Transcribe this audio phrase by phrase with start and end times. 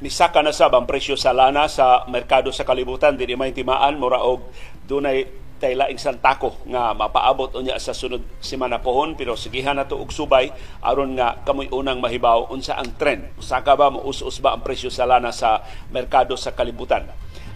[0.00, 3.20] Misaka na sab ang presyo sa lana sa merkado sa kalibutan.
[3.20, 4.48] Di may timaan mura og
[4.88, 5.28] dunay
[5.60, 9.12] tay laing santako nga mapaabot unya sa sunod semana pohon.
[9.12, 13.28] Pero sigihan nato og subay aron nga kamoy unang mahibaw unsa ang trend.
[13.44, 15.60] Saka ba mo us ba ang presyo sa lana sa
[15.92, 17.04] merkado sa kalibutan?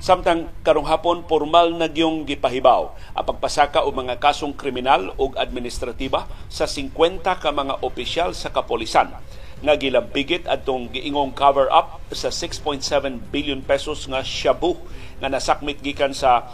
[0.05, 2.93] Samtang karong hapon formal na gyung gipahibaw.
[3.17, 9.17] Ang pagpasaka og mga kasong kriminal ug administratiba sa 50 ka mga opisyal sa kapolisan
[9.65, 12.85] nga gilambigit atong giingong cover up sa 6.7
[13.33, 14.77] billion pesos nga shabu
[15.25, 16.53] nga nasakmit gikan sa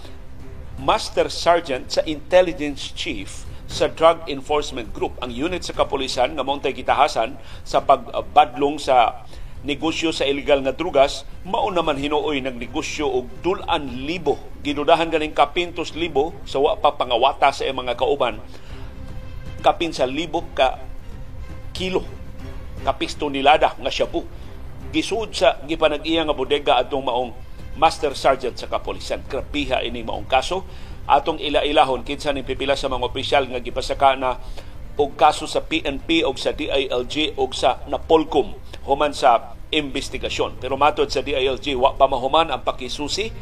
[0.79, 5.19] Master Sergeant sa Intelligence Chief sa Drug Enforcement Group.
[5.19, 7.35] Ang unit sa kapulisan nga montay gitahasan
[7.67, 9.27] sa pagbadlong sa
[9.67, 14.39] negosyo sa illegal nga drugas mao naman hinuoy ng negosyo og dulan libo.
[14.63, 18.39] Ginudahan ganing kapintos libo sa wa pa pangawata sa mga kauban.
[19.61, 20.79] Kapin sa libo ka
[21.75, 22.20] kilo
[22.83, 24.25] kapisto nilada nga shabu.
[24.91, 27.31] Gisud sa gipanag-iya nga bodega atong maong
[27.79, 29.23] master sergeant sa kapolisan.
[29.25, 30.67] Krapiha ini maong kaso.
[31.11, 34.39] Atong ila-ilahon kinsa ni pipila sa mga opisyal nga gipasaka na
[35.01, 38.53] og kaso sa PNP o sa DILG o sa Napolcom
[38.85, 40.61] human sa investigasyon.
[40.61, 43.33] Pero matod sa DILG, wa pa mahuman ang pakisusi.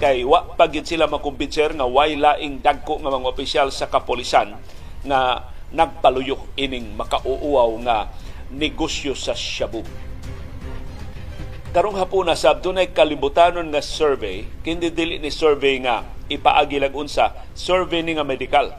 [0.00, 4.56] Kay wa pa sila makumbinser nga way laing dagko nga mga opisyal sa kapolisan
[5.04, 8.10] nga nagpaluyo ining makauuaw nga
[8.50, 9.86] negosyo sa shabu.
[11.70, 16.90] Karong hapon na sab dunay kalibutanon nga survey, kindi dili ni survey nga ipaagi lag
[16.90, 18.74] unsa, survey ni nga medical.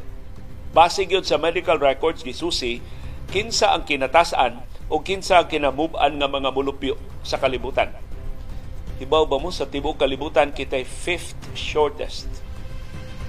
[0.75, 2.83] Base gyud sa medical records gisusi
[3.31, 4.59] kinsa ang kinatasan
[4.91, 7.95] o kinsa kinamuban nga mga mulupyo sa kalibutan.
[8.99, 12.27] Hibaw ba mo sa tibok kalibutan kitay fifth shortest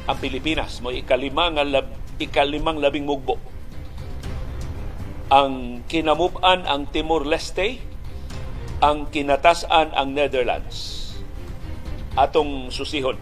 [0.02, 1.86] ang Pilipinas mo ikalima nga lab,
[2.22, 3.36] ikalimang labing mugbo.
[5.32, 7.80] Ang kinamuban ang Timor Leste,
[8.78, 11.00] ang kinatasan ang Netherlands.
[12.14, 13.16] Atong susihon.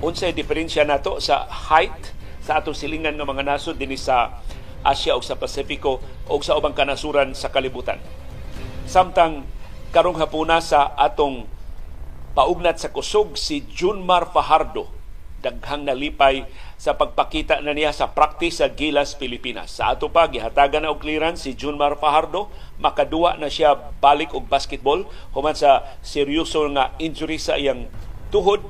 [0.00, 2.14] Unsay diferensya nato sa height
[2.44, 4.44] sa atong silingan ng mga nasod dinhi sa
[4.84, 5.98] Asia o sa Pasifiko
[6.28, 7.96] o sa ubang kanasuran sa kalibutan.
[8.84, 9.48] Samtang
[9.90, 11.48] karong hapuna sa atong
[12.36, 15.03] paugnat sa kusog si Junmar Fajardo
[15.44, 16.48] daghang nalipay
[16.80, 19.76] sa pagpakita na niya sa practice sa Gilas, Pilipinas.
[19.76, 22.48] Sa ato pa, gihatagan na og clearance si Junmar Fajardo,
[22.80, 25.04] makaduwa na siya balik og basketball
[25.36, 27.92] human sa seryoso nga injury sa iyang
[28.32, 28.64] tuhod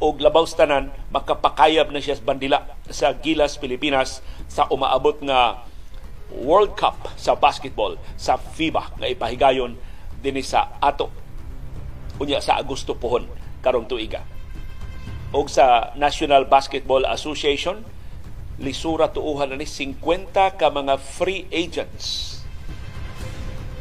[0.00, 2.58] og labaw tanan makapakayab na siya sa bandila
[2.88, 5.66] sa Gilas Pilipinas sa umaabot nga
[6.30, 9.76] World Cup sa basketball sa FIBA nga ipahigayon
[10.22, 11.10] dinhi sa ato
[12.20, 13.24] unya sa Agosto pohon
[13.64, 14.39] karong tuiga.
[15.30, 17.82] Og sa National Basketball Association
[18.60, 20.02] lisura tuuhan na ni 50
[20.60, 22.30] ka mga free agents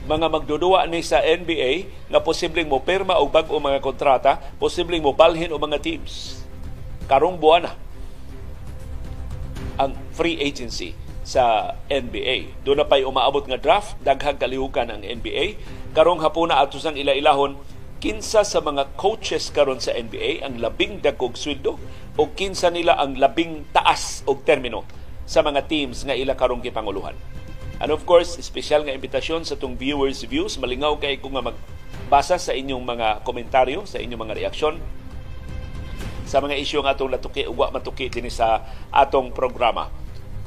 [0.10, 5.14] mga magdudua ni sa NBA nga posibleng mo perma og bag-o mga kontrata, posibleng mo
[5.14, 6.42] balhin og mga teams.
[7.06, 7.74] Karong buwan na
[9.78, 12.66] ang free agency sa NBA.
[12.66, 15.62] Doon na pa'y umaabot nga draft, daghang kalihukan ang NBA.
[15.94, 17.54] Karong hapuna ato sang ila-ilahon,
[18.00, 21.76] kinsa sa mga coaches karon sa NBA ang labing dagkog sweldo
[22.16, 24.88] o kinsa nila ang labing taas og termino
[25.28, 27.14] sa mga teams nga ila karong gipanguluhan.
[27.80, 30.56] And of course, special nga imbitasyon sa tong viewers views.
[30.60, 34.80] Malingaw kay kung nga magbasa sa inyong mga komentaryo, sa inyong mga reaksyon
[36.30, 38.62] sa mga isyu nga atong natuki ugwa matuki dinhi sa
[38.94, 39.90] atong programa.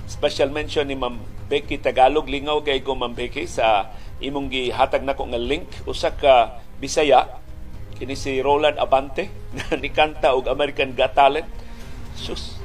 [0.06, 1.18] Special mention ni Ma'am
[1.50, 3.90] Becky Tagalog lingaw kay ko Ma'am Becky sa
[4.22, 7.41] imong gihatag nako nga link usa ka Bisaya
[8.02, 11.46] kini si Roland Abante na nikanta og American Got Talent.
[12.18, 12.58] Sus,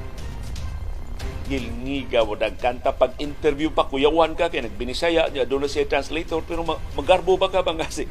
[1.46, 2.90] gilngiga mo kanta.
[2.90, 6.66] Pag interview pa kuyawan ka kay nagbinisaya niya doon na siya translator pero
[6.98, 8.10] magarbo ba ka ba nga si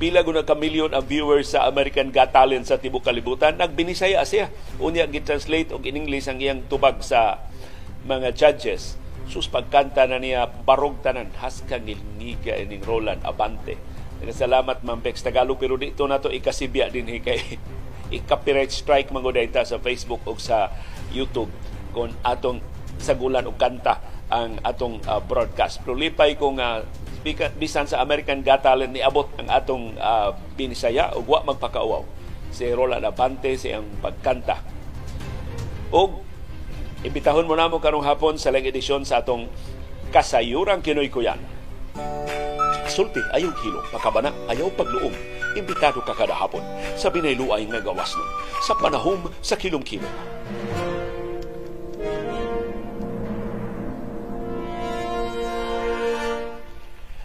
[0.00, 3.60] pila guna ka million ang viewers sa American Got Talent sa tibok kalibutan.
[3.60, 4.48] Nagbinisaya siya.
[4.80, 7.36] Unya gi-translate og in English ang iyang tubag sa
[8.08, 8.96] mga judges.
[9.28, 11.28] Sus pagkanta na niya barog tanan.
[11.36, 13.93] Haska ngilngiga ining Roland Abante
[14.32, 17.58] salamat Ma'am Bex Tagalog pero dito na to ikasibya din kay
[18.16, 20.70] i-copyright strike mga data sa Facebook o sa
[21.10, 21.50] YouTube
[21.90, 22.62] kung atong
[23.02, 23.98] sagulan og kanta
[24.30, 25.82] ang atong uh, broadcast.
[25.82, 26.80] Pero lipay kung uh,
[27.58, 32.04] bisan sa American Got Talent ni abot ang atong uh, binisaya ug wa magpakauaw
[32.54, 34.62] si Roland Abante sa ang pagkanta.
[35.90, 36.22] Og
[37.02, 39.50] ibitahon mo namo karong hapon sa lang edisyon sa atong
[40.14, 41.40] kasayurang Kinoy Kuyan.
[42.94, 45.10] Sulti ayaw hilong, makabana ayaw pagluom.
[45.58, 46.62] Imbitado ka kada hapon.
[46.94, 48.30] Sa binayluay nga gawas nun.
[48.62, 50.14] Sa panahom sa kilom-kilom.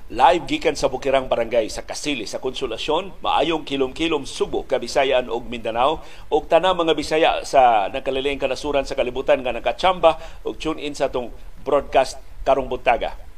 [0.09, 6.03] live gikan sa Bukirang Barangay sa Kasili sa Konsolasyon, maayong kilom-kilom Subo, Kabisayan ug Mindanao.
[6.27, 11.07] Ug tanang mga Bisaya sa nakaliling kanasuran sa kalibutan nga nakachamba ug tune in sa
[11.07, 11.31] tong
[11.63, 13.28] broadcast karong buntaga.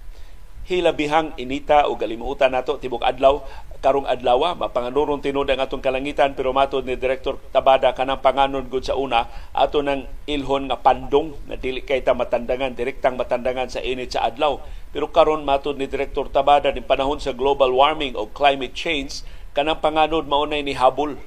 [0.72, 3.44] Hilabihang inita o galimutan nato tibok adlaw
[3.84, 8.88] karong adlaw mapanganuron tinud ang atong kalangitan pero matod ni Director Tabada kanang panganon gud
[8.88, 13.84] sa una ato nang ilhon nga pandong na dili kay ta matandangan direktang matandangan sa
[13.84, 14.64] init sa adlaw.
[14.96, 19.84] Pero karon matod ni Director Tabada din panahon sa global warming o climate change kanang
[19.84, 21.20] panganod mao ni habol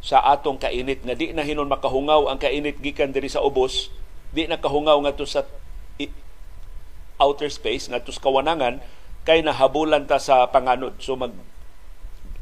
[0.00, 3.92] sa atong kainit nga di na hinon makahungaw ang kainit gikan diri sa ubos
[4.32, 5.44] di na kahungaw ngadto sa
[7.20, 8.80] outer space sa kawanangan
[9.26, 11.34] kay nahabulan ta sa panganod so mag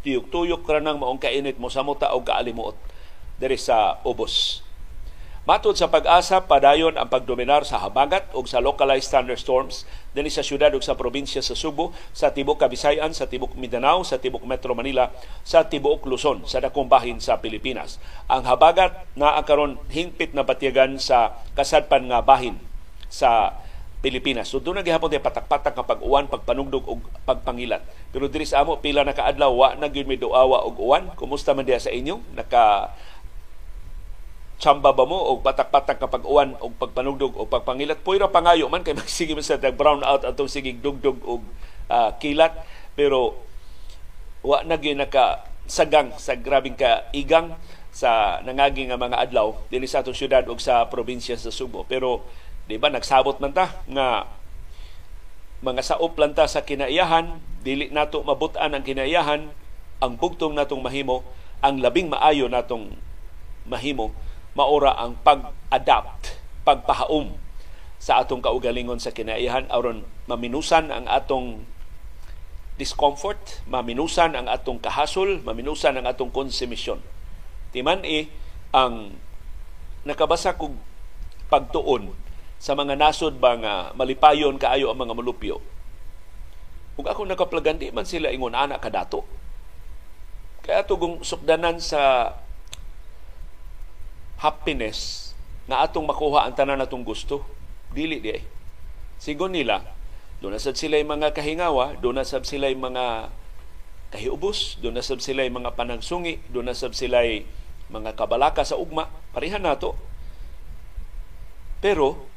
[0.05, 2.76] tuyok-tuyok ra nang maong kainit mo sa muta og kaalimuot
[3.41, 4.61] diri sa ubos.
[5.44, 9.85] Matod sa pag-asa, padayon ang pagdominar sa habagat o sa localized thunderstorms
[10.17, 14.17] dinhi sa syudad o sa probinsya sa Subo, sa tibok Kabisayan, sa tibok Mindanao, sa
[14.17, 15.12] tibok Metro Manila,
[15.44, 18.00] sa tibok Luzon, sa dakong bahin sa Pilipinas.
[18.25, 22.56] Ang habagat na karon hingpit na batyagan sa kasadpan nga bahin
[23.12, 23.61] sa
[24.04, 24.52] Pilipinas.
[24.52, 27.80] So doon gihapon tay patak-patak nga pag-uwan, pagpanugdog ug pagpangilat.
[28.12, 31.16] Pero diri sa amo pila na kaadlaw wa na gyud mi duawa og uwan.
[31.16, 32.20] Kumusta man diha sa inyo?
[32.36, 32.92] Naka
[34.60, 38.04] chamba ba mo og patak-patak ka pag-uwan og pagpanugdog og pagpangilat?
[38.04, 41.40] Puyra pangayo man kay magsige man sa brown out atong sigig dugdog og
[41.88, 42.52] uh, kilat.
[42.92, 43.40] Pero
[44.44, 47.56] wa na gyud naka sagang sa grabing ka igang
[47.88, 51.88] sa nangagi nga mga adlaw dinhi sa atong syudad ug sa probinsya sa Subo.
[51.88, 52.20] Pero
[52.64, 54.28] Di ba nagsabot man ta nga
[55.64, 59.49] mga saop lang ta sa kinaiyahan, dili nato mabutan ang kinaiyahan,
[60.05, 61.25] ang bugtong natong mahimo,
[61.64, 63.00] ang labing maayo natong
[63.64, 64.12] mahimo,
[64.52, 66.37] maura ang pag-adapt,
[66.69, 67.40] pagpahaom
[67.96, 71.64] sa atong kaugalingon sa kinaiyahan aron maminusan ang atong
[72.76, 77.00] discomfort, maminusan ang atong kahasol, maminusan ang atong konsumisyon.
[77.72, 78.28] Timan e
[78.76, 79.16] ang
[80.05, 80.76] nakabasa kog
[81.49, 82.12] pagtuon
[82.58, 85.60] sa mga nasod ba nga malipayon kaayo ang mga malupyo.
[86.94, 89.26] Kung ako nakaplagan, di man sila ingon anak kadato.
[90.62, 92.32] Kaya tugong sukdanan sa
[94.40, 95.32] happiness
[95.66, 97.44] na atong makuha ang tanan natong gusto.
[97.90, 98.36] Dili di.
[99.18, 99.80] Sigon nila,
[100.44, 103.32] doon sad sila mga kahingawa, doon sad sila mga
[104.12, 107.24] kahiubos, doon sad sila mga panagsungi, doon sad sila
[107.88, 109.08] mga kabalaka sa ugma.
[109.32, 109.96] Parihan nato.
[111.80, 112.28] Pero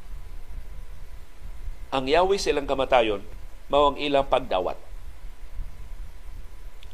[1.93, 3.23] ang yawi silang kamatayon
[3.71, 4.75] mao ang ilang pagdawat.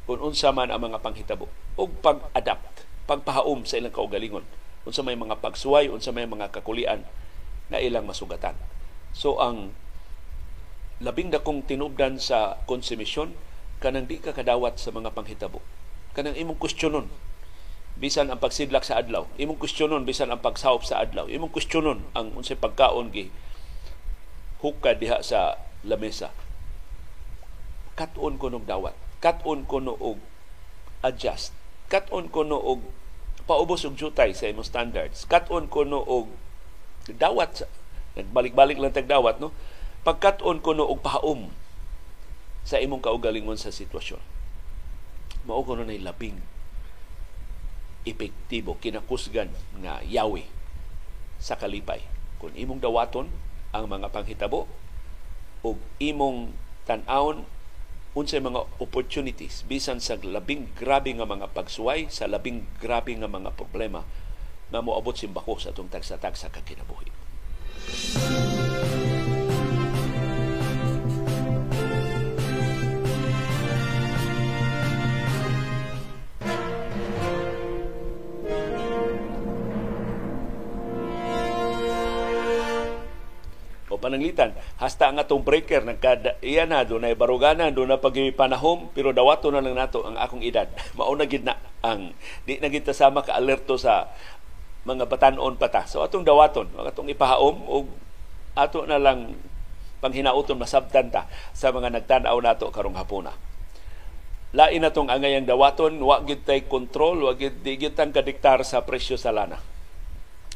[0.03, 1.47] Kung unsa man ang mga panghitabo
[1.79, 4.45] ug pag-adapt pagpahaom sa ilang kaugalingon.
[4.83, 7.07] Unsa may mga pagsuway unsa may mga kakulian
[7.71, 8.55] na ilang masugatan.
[9.15, 9.71] So ang
[10.99, 13.35] labing dakong tinubdan sa konsumisyon
[13.79, 15.59] kanang di ka kadawat sa mga panghitabo.
[16.13, 17.07] Kanang imong kwestiyonon
[17.93, 19.29] bisan ang pagsidlak sa adlaw.
[19.37, 21.29] Imong kwestiyonon bisan ang pagsahop sa adlaw.
[21.29, 23.31] Imong kwestiyonon ang unsay pagkaon gi
[24.63, 26.31] hukad diha sa lamesa.
[27.99, 28.95] Katon ko nog dawat.
[29.19, 30.17] Katon ko no og
[31.03, 31.51] adjust.
[31.91, 32.79] Katon ko no og
[33.43, 35.27] paubos og jutay sa imong standards.
[35.27, 36.31] Katon ko no og
[37.11, 37.67] dawat
[38.15, 39.51] nagbalik-balik lang tag dawat no.
[40.07, 41.51] Pagkaton ko no og pahaom
[42.63, 44.23] sa imong kaugalingon sa sitwasyon.
[45.43, 46.39] Mao ko no labing
[48.07, 49.51] epektibo kinakusgan
[49.83, 50.47] nga yawi
[51.43, 51.99] sa kalipay.
[52.39, 53.27] Kung imong dawaton
[53.73, 54.69] ang mga panghitabo
[55.65, 56.53] ug imong
[56.85, 57.43] tan-awon
[58.13, 63.49] unsay mga opportunities bisan sa labing grabe nga mga pagsuway sa labing grabe nga mga
[63.57, 64.05] problema
[64.69, 67.09] na moabot simbako sa atong tagsa-tagsa kakinabuhi.
[84.03, 84.51] Pananglitan.
[84.75, 89.15] Hasta ang atong breaker nagkada iya na do na barugana do na pag panahom pero
[89.15, 90.67] dawato na lang nato ang akong edad.
[90.99, 92.11] Mao na gid na ang
[92.43, 94.11] di na gid sama ka alerto sa
[94.83, 97.87] mga batanon pata so atong dawaton atong ipahaom og
[98.51, 99.31] ato na lang
[100.03, 103.31] panghinauton masabtan ta sa mga nagtan-aw nato karong hapuna.
[104.53, 108.83] Lain na tong angayang dawaton wa gid tay kontrol wa gid di gid kadiktar sa
[108.83, 109.57] presyo sa lana.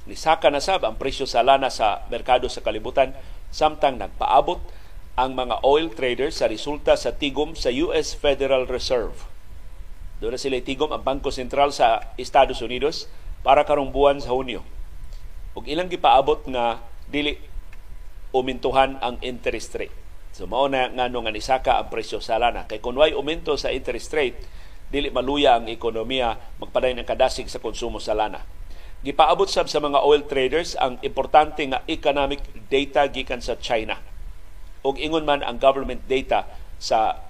[0.08, 3.12] Nisaka na sab ang presyo sa lana sa merkado sa kalibutan
[3.54, 4.60] samtang nagpaabot
[5.18, 9.25] ang mga oil traders sa resulta sa tigom sa US Federal Reserve.
[10.22, 13.10] Doon na sila tigom ang Bangko Sentral sa Estados Unidos
[13.42, 14.62] para karong buwan sa Hunyo.
[15.58, 17.38] Ug ilang gipaabot nga dili
[18.34, 22.77] umintuhan ang interest rate So mao na ngano nga nisaka ang presyo sa lana kay
[22.77, 24.38] kun way aumento sa interest rate
[24.86, 28.46] dili maluya ang ekonomiya magpaday ng kadasig sa konsumo sa lana.
[29.06, 34.01] Gipaabot sab sa mga oil traders ang importante nga economic data gikan sa China.
[34.82, 36.50] Ug ingon man ang government data
[36.82, 37.22] sa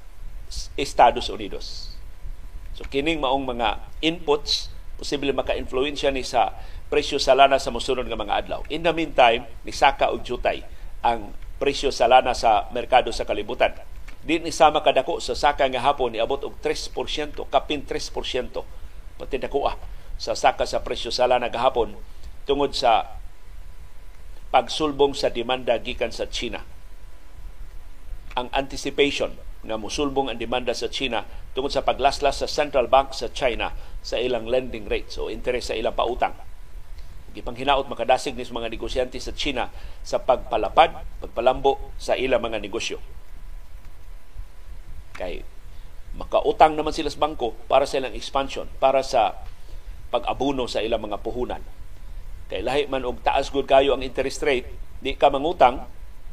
[0.79, 1.91] Estados Unidos.
[2.71, 6.55] So kining maong mga inputs posible maka-influensya ni sa
[6.87, 8.61] presyo sa lana sa mosunod nga mga adlaw.
[8.71, 10.63] In the meantime, nisaka og jutay
[11.03, 13.75] ang presyo sa lana sa merkado sa kalibutan.
[14.23, 16.95] Di ni sama kadako sa saka nga hapon ni abot og 3%,
[17.51, 19.19] kapin 3%.
[19.19, 21.93] Pati dakuha sa saka sa presyo sa lana gahapon
[22.49, 23.17] tungod sa
[24.49, 26.65] pagsulbong sa demanda gikan sa China.
[28.37, 29.33] Ang anticipation
[29.65, 31.25] nga musulbong ang demanda sa China
[31.57, 33.73] tungod sa paglaslas sa Central Bank sa China
[34.05, 36.37] sa ilang lending rates o interes sa ilang pautang
[37.37, 39.69] gipanghinaot makadasig ni mga negosyante sa China
[40.01, 42.97] sa pagpalapad, pagpalambo sa ilang mga negosyo.
[45.13, 45.45] Kay
[46.17, 49.37] makautang naman sila sa bangko para sa ilang expansion, para sa
[50.09, 51.63] pag-abuno sa ilang mga puhunan.
[52.47, 54.67] Kay lahi man og taas gud kayo ang interest rate,
[55.03, 55.83] di ka mangutang,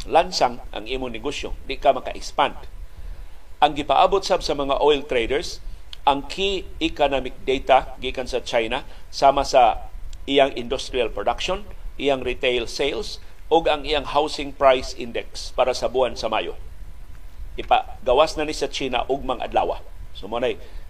[0.06, 2.54] lansang ang imong negosyo, di ka maka-expand.
[3.58, 5.58] Ang gipaabot sab sa mga oil traders,
[6.04, 9.88] ang key economic data gikan sa China sama sa
[10.28, 11.64] iyang industrial production,
[11.96, 16.56] iyang retail sales, o ang iyang housing price index para sa buwan sa Mayo.
[17.54, 19.80] Ipagawas na ni sa China ugmang adlaw.
[20.16, 20.40] So mo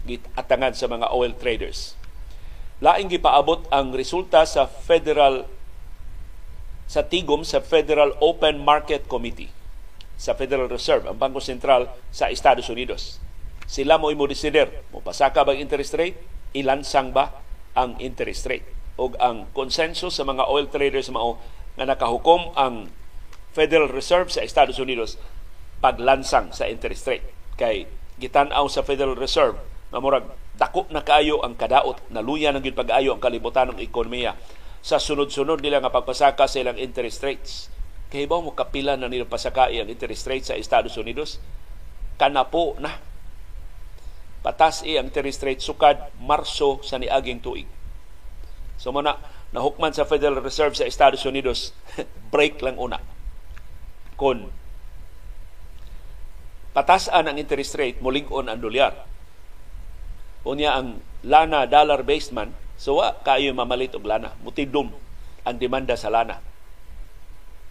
[0.05, 1.97] gitatangan sa mga oil traders.
[2.85, 5.49] Laing gipaabot ang resulta sa Federal
[6.85, 9.49] sa tigom sa Federal Open Market Committee
[10.21, 13.25] sa Federal Reserve, ang Bangko Sentral sa Estados Unidos.
[13.65, 16.21] Sila mo imo desider, mo pasaka ba interest rate,
[16.53, 17.33] ilansang ba
[17.73, 18.69] ang interest rate?
[19.01, 21.41] O ang konsensus sa mga oil traders mao
[21.81, 22.93] nga nakahukom ang
[23.57, 25.17] Federal Reserve sa Estados Unidos
[25.81, 27.25] paglansang sa interest rate.
[27.57, 27.89] Kay
[28.21, 29.57] gitan-aw sa Federal Reserve
[29.89, 31.99] nga murag dako na kaayo ang kadaot.
[32.15, 34.39] Naluya nang gid pag-ayo ang kalibutan ng ekonomiya.
[34.85, 37.73] Sa sunod-sunod nila nga pagpasaka sa ilang interest rates.
[38.13, 41.43] Kay ba mo kapila na nila pasakai ang interest rate sa Estados Unidos.
[42.15, 42.95] Kanapo na.
[44.45, 47.67] Patas i ang interest rate sukad Marso sa niaging tuig.
[48.77, 49.17] So muna,
[49.57, 51.73] nahukman sa Federal Reserve sa Estados Unidos,
[52.35, 53.01] break lang una.
[54.21, 54.53] Kung
[56.77, 59.14] patasan ang interest rate, muling-on ang dolyar.
[60.45, 64.37] Unya ang lana dollar-based man, so wa kayo mamalit og lana.
[64.45, 64.93] Mutidom
[65.45, 66.41] ang demanda sa lana.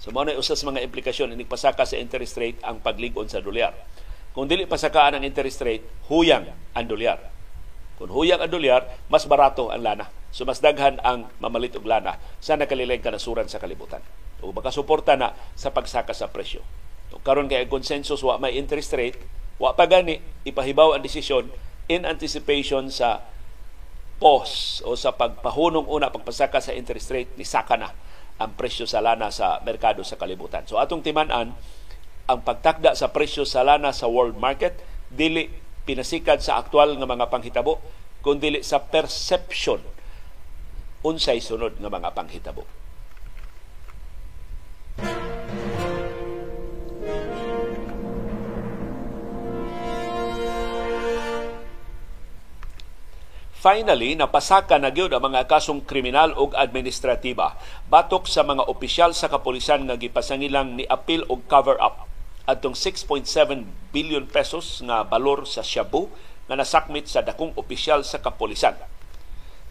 [0.02, 3.72] So mao na usas mga implikasyon inig pasaka sa interest rate ang paglig-on sa dolyar.
[4.34, 7.22] Kung dili pasakaan ang interest rate, huyang ang dolyar.
[8.02, 10.10] Kung huyang ang dolyar, mas barato ang lana.
[10.34, 14.02] So mas daghan ang mamalit og lana sa nakalilig kanasuran sa kalibutan.
[14.44, 16.60] O makasuporta na sa pagsaka sa presyo.
[17.14, 19.16] So, karon kay consensus wa may interest rate,
[19.56, 21.48] wa pa gani ipahibaw ang desisyon
[21.92, 23.24] in anticipation sa
[24.22, 27.92] pause o sa pagpahunong una pagpasaka sa interest rate ni saka na
[28.40, 30.64] ang presyo sa lana sa merkado sa kalibutan.
[30.66, 31.54] So atong timan-an
[32.24, 34.80] ang pagtakda sa presyo sa lana sa world market
[35.12, 35.52] dili
[35.84, 37.84] pinasikad sa aktual nga mga panghitabo
[38.24, 39.84] kundi sa perception
[41.04, 42.64] unsay sunod nga mga panghitabo.
[53.64, 57.56] Finally, napasaka na gyud ang mga kasong kriminal ug administratiba
[57.88, 62.04] batok sa mga opisyal sa kapulisan nga gipasangilang ni appeal og cover up
[62.44, 63.24] adtong 6.7
[63.96, 66.12] billion pesos nga balor sa Shabu
[66.52, 68.76] nga nasakmit sa dakong opisyal sa kapulisan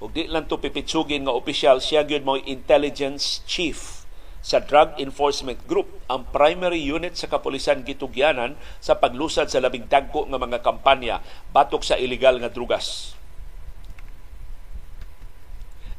[0.00, 4.08] ug di lang to pipitsugin nga opisyal siya gyud mo intelligence chief
[4.40, 10.24] sa Drug Enforcement Group ang primary unit sa kapulisan gitugyanan sa paglusad sa labing dagko
[10.32, 11.20] nga mga kampanya
[11.52, 13.20] batok sa ilegal nga drugas.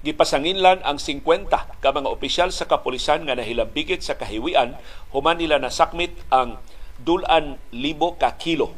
[0.04, 1.48] Gipasanginlan ang 50
[1.80, 4.76] ka mga opisyal sa kapulisan nga nahilambigit sa kahiwian.
[5.16, 6.60] Human nila nasakmit ang
[7.00, 8.76] dulan libo ka kilo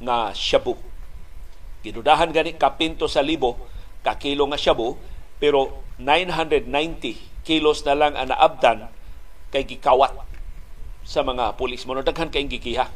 [0.00, 0.80] nga shabu.
[1.84, 3.60] Gidudahan gani kapinto sa libo
[4.00, 4.96] kakilo nga shabu
[5.36, 6.64] pero 990
[7.44, 8.88] kilos na lang ang naabdan
[9.52, 10.16] kay gikawat
[11.04, 11.84] sa mga pulis.
[11.84, 12.88] Mo daghan kay gikiha.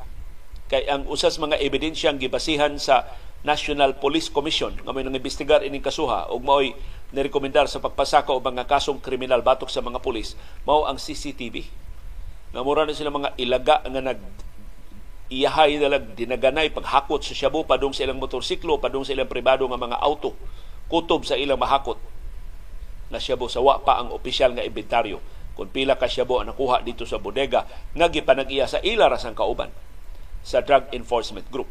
[0.72, 3.04] Kay ang usas mga ebidensya ang gibasihan sa
[3.44, 6.74] National Police Commission nga may nang-imbestigar ining kasuha ug mao'y
[7.14, 10.34] nirekomendar sa pagpasaka og mga kasong kriminal batok sa mga pulis
[10.66, 11.66] mao ang CCTV
[12.50, 14.20] nga mura na sila mga ilaga nga nag
[15.30, 19.78] iyahay dalag dinaganay paghakot sa shabu padung sa ilang motorsiklo padung sa ilang pribado nga
[19.78, 20.34] mga auto
[20.86, 21.98] kutob sa ilang mahakot
[23.10, 25.22] na syabo sa wa pa ang opisyal nga inventaryo
[25.54, 29.70] kung pila ka syabo ang nakuha dito sa bodega nga gipanag-iya sa ila rasang kauban
[30.46, 31.66] sa Drug Enforcement Group.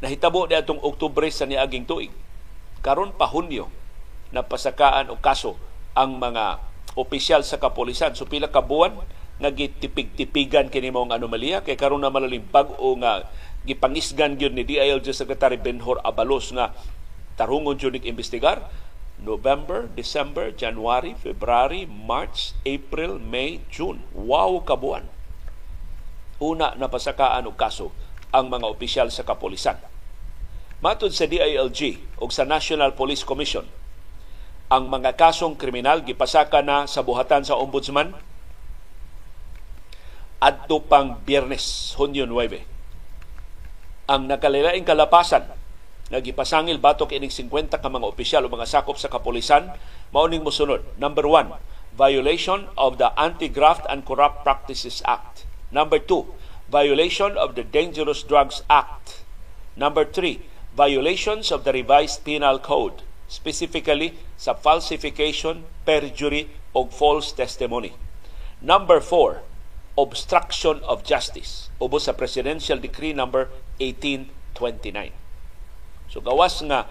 [0.00, 2.14] Nahitabo ni atong Oktubre sa niaging tuig.
[2.82, 3.70] Karon pa Hunyo
[4.34, 5.54] napasakaan og kaso
[5.94, 6.58] ang mga
[6.98, 8.16] opisyal sa kapolisan.
[8.16, 8.96] So pila ka buwan
[9.38, 13.28] nga gitipig-tipigan kini mong anomalya kay karon na malalim bag-o nga
[13.64, 16.74] gipangisgan gyud ni DILG Secretary Benhor Abalos nga
[17.38, 18.66] tarungon jud imbestigar
[19.22, 24.02] November, December, January, February, March, April, May, June.
[24.10, 25.06] Wow kabuan.
[26.42, 27.94] Una napasakaan og kaso
[28.34, 29.78] ang mga opisyal sa kapolisan.
[30.82, 33.62] Matod sa DILG o sa National Police Commission,
[34.66, 38.10] ang mga kasong kriminal gipasaka na sa buhatan sa Ombudsman
[40.42, 44.10] adto pang Biyernes, Hunyo 9.
[44.10, 45.46] Ang nakalilaing kalapasan
[46.10, 49.70] nagipasangil batok ining 50 ka mga opisyal o mga sakop sa kapulisan
[50.10, 50.82] mauning mosunod.
[50.98, 51.54] Number one,
[51.94, 55.46] violation of the Anti-Graft and Corrupt Practices Act.
[55.70, 56.26] Number two,
[56.66, 59.22] violation of the Dangerous Drugs Act.
[59.78, 67.92] Number three, violations of the revised penal code, specifically sa falsification, perjury, o false testimony.
[68.64, 69.44] Number four,
[69.98, 75.12] obstruction of justice, ubos sa Presidential Decree number 1829.
[76.08, 76.88] So gawas nga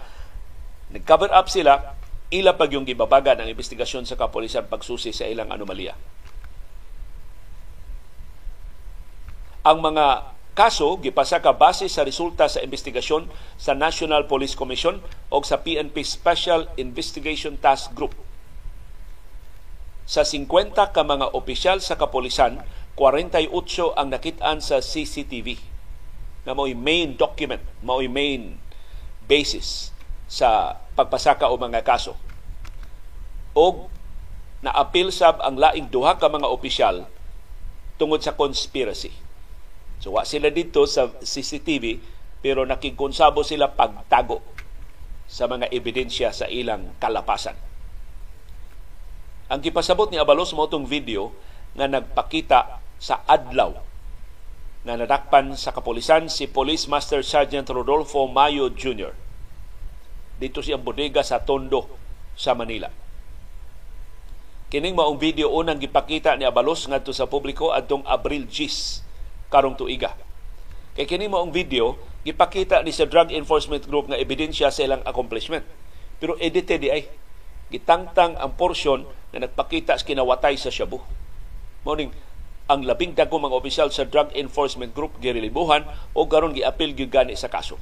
[0.94, 1.98] nag-cover up sila,
[2.30, 5.98] ila pag yung gibabagan ang investigasyon sa kapulisan pagsusi sa ilang anomalya.
[9.62, 13.24] Ang mga kaso gipasaka base sa resulta sa investigasyon
[13.56, 15.00] sa National Police Commission
[15.32, 18.12] o sa PNP Special Investigation Task Group.
[20.04, 22.60] Sa 50 ka mga opisyal sa kapolisan,
[23.00, 23.48] 48
[23.96, 25.56] ang nakitaan sa CCTV
[26.44, 28.60] na mo'y main document, mo'y main
[29.24, 29.88] basis
[30.28, 32.12] sa pagpasaka o mga kaso.
[33.56, 33.88] O
[34.60, 37.08] na-appeal sab ang laing duha ka mga opisyal
[37.96, 39.31] tungod sa conspiracy
[40.02, 42.02] So wa sila dito sa CCTV
[42.42, 44.42] pero nakikonsabo sila pagtago
[45.30, 47.54] sa mga ebidensya sa ilang kalapasan.
[49.46, 51.30] Ang gipasabot ni Abalos mo itong video
[51.78, 53.78] nga nagpakita sa adlaw
[54.82, 59.14] na nadakpan sa kapulisan si Police Master Sergeant Rodolfo Mayo Jr.
[60.42, 61.86] Dito siyang bodega sa Tondo
[62.34, 62.90] sa Manila.
[64.66, 69.11] Kining maong video unang gipakita ni Abalos ngadto sa publiko adtong Abril 10
[69.52, 70.16] karong tuiga.
[70.96, 75.04] Kay kini mo ang video gipakita ni sa Drug Enforcement Group nga ebidensya sa ilang
[75.04, 75.68] accomplishment.
[76.16, 77.04] Pero edited di ay
[77.68, 79.04] gitangtang ang portion
[79.36, 81.00] na nagpakita sa kinawatay sa Shabu.
[81.84, 82.08] Morning,
[82.70, 85.84] ang labing dagko mga opisyal sa Drug Enforcement Group girilibuhan
[86.14, 87.76] o garon giapil gyud sa kaso.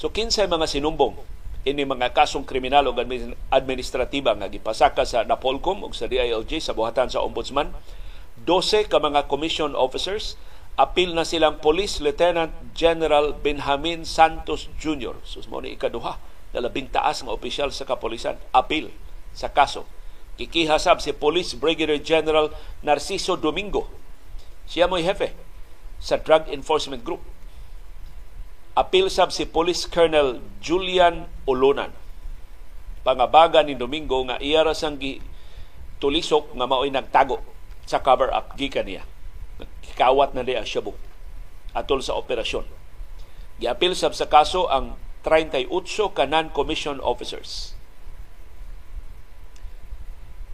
[0.00, 1.20] So kinsay mga sinumbong
[1.60, 2.96] ini mga kasong kriminal o
[3.52, 7.68] administratiba nga gipasaka sa Napolcom o sa DILG sa buhatan sa Ombudsman
[8.48, 10.40] 12 ka mga commission officers,
[10.80, 15.20] apil na silang Police Lieutenant General Benjamin Santos Jr.
[15.28, 16.16] Sus mo ikaduha
[16.56, 18.40] na labing taas nga opisyal sa kapolisan.
[18.56, 18.88] Apil
[19.36, 19.84] sa kaso.
[20.40, 22.48] Kikihasab si Police Brigadier General
[22.80, 23.92] Narciso Domingo.
[24.64, 25.36] Siya mo'y hefe
[26.00, 27.20] sa Drug Enforcement Group.
[28.72, 31.92] Apil sab si Police Colonel Julian Olonan.
[33.04, 34.96] Pangabaga ni Domingo nga iya rasang
[36.00, 37.59] tulisok nga mao'y nagtago
[37.90, 39.02] sa cover-up gikan niya.
[39.98, 40.94] Kawat na niya Shabu
[41.74, 42.62] atol sa operasyon.
[43.58, 44.94] Giapil sab sa kaso ang
[45.26, 45.66] 38
[46.14, 47.74] ka non-commission officers.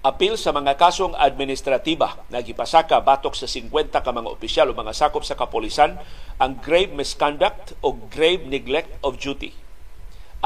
[0.06, 4.94] Apil sa mga kasong administratiba na gipasaka batok sa 50 ka mga opisyal o mga
[4.94, 5.98] sakop sa kapolisan
[6.38, 9.50] ang grave misconduct o grave neglect of duty.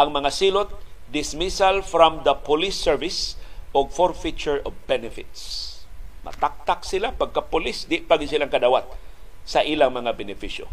[0.00, 0.72] Ang mga silot
[1.12, 3.36] dismissal from the police service
[3.76, 5.69] o forfeiture of benefits
[6.20, 8.84] Mataktak sila pagka-pulis, di pa silang kadawat
[9.48, 10.68] sa ilang mga benepisyo.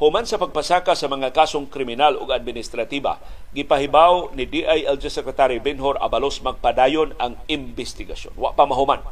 [0.00, 3.20] Human sa pagpasaka sa mga kasong kriminal ug administratiba,
[3.52, 8.32] gipahibaw ni DILG Secretary Benhor Abalos magpadayon ang investigasyon.
[8.32, 9.04] Wa pa mahuman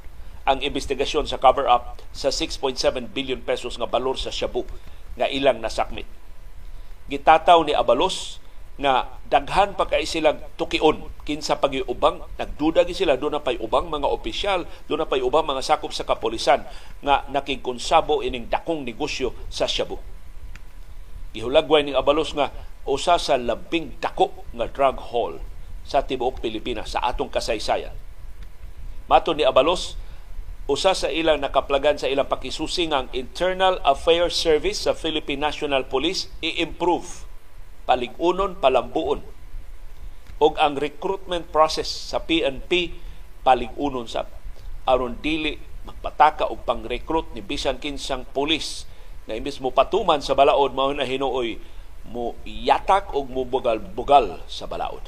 [0.49, 4.65] ang investigasyon sa cover-up sa 6.7 billion pesos nga balor sa Shabu
[5.21, 6.09] nga ilang nasakmit.
[7.13, 8.41] Gitataw ni Abalos
[8.79, 13.91] nga daghan pa kay silang tukion kinsa pagiubang nagduda gi sila do na pay ubang
[13.91, 16.63] mga opisyal do na pay ubang mga sakop sa kapolisan
[17.03, 19.99] nga nakigkonsabo ining dakong negosyo sa Shabu.
[21.35, 22.55] Gihulagway ni Abalos nga
[22.87, 25.43] usa sa labing dako nga drug haul
[25.83, 27.93] sa tibuok Pilipinas sa atong kasaysayan.
[29.11, 29.99] Mato ni Abalos
[30.71, 36.31] usa sa ilang nakaplagan sa ilang pakisusi ang Internal Affairs Service sa Philippine National Police
[36.45, 37.28] i-improve
[37.89, 39.25] paligunon, palambuon.
[40.39, 42.93] Og ang recruitment process sa PNP
[43.41, 44.29] paligunon sa
[44.85, 45.57] aron dili
[45.89, 48.85] magpataka og pang-recruit ni bisan kinsang pulis
[49.25, 51.57] na imbis mo patuman sa balaod mao na hinuoy
[52.13, 55.05] mo yatak og mo bugal-bugal sa balaod.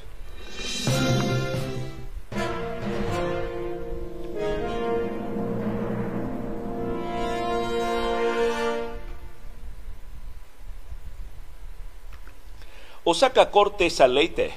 [13.10, 14.54] Usa ka korte sa Leyte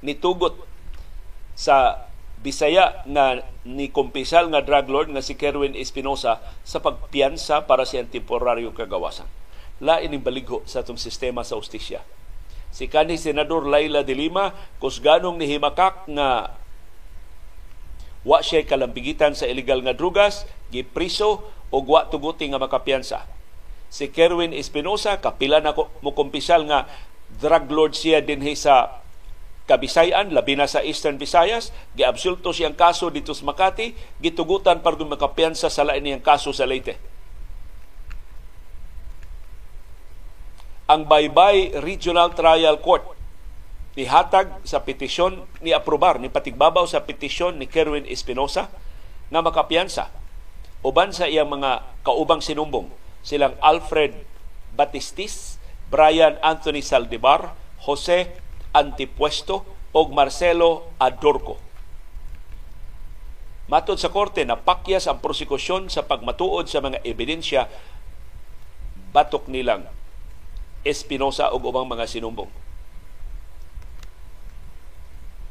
[0.00, 0.56] nitugot
[1.52, 2.08] sa
[2.40, 8.00] Bisaya nga ni kumpisal nga drug lord nga si Kerwin Espinosa sa pagpiyansa para sa
[8.06, 9.26] temporaryo kagawasan.
[9.82, 12.04] Lain ning baligho sa atong sistema sa ustisya.
[12.70, 16.54] Si kanhi Senador Laila de Lima kusganong ni himakak nga
[18.22, 23.26] wa siya kalambigitan sa illegal nga drugas, gipriso o wa tuguti nga makapiyansa.
[23.90, 26.86] Si Kerwin Espinosa kapila na mo kumpisal nga
[27.28, 29.02] drug lord siya dinhi sa
[29.66, 35.66] Kabisayan, labi na sa Eastern Visayas, giabsulto siyang kaso dito sa Makati, gitugutan para makapiyansa
[35.66, 36.94] sa lain niyang kaso sa Leyte.
[40.86, 43.02] Ang Baybay Regional Trial Court
[43.98, 48.70] nihatag sa petisyon ni aprobar ni patigbabaw sa petisyon ni Kerwin Espinosa
[49.34, 50.14] nga makapiyansa.
[50.86, 52.86] Uban sa iyang mga kaubang sinumbong
[53.26, 54.14] silang Alfred
[54.78, 55.55] Batistis,
[55.86, 57.54] Brian Anthony Saldivar,
[57.86, 58.34] Jose
[58.74, 59.62] Antipuesto
[59.94, 61.62] o Marcelo Adorco.
[63.66, 67.66] Matod sa korte, napakyas ang prosekusyon sa pagmatuod sa mga ebidensya
[69.10, 69.86] batok nilang
[70.86, 72.50] Espinosa o ubang mga sinumbong.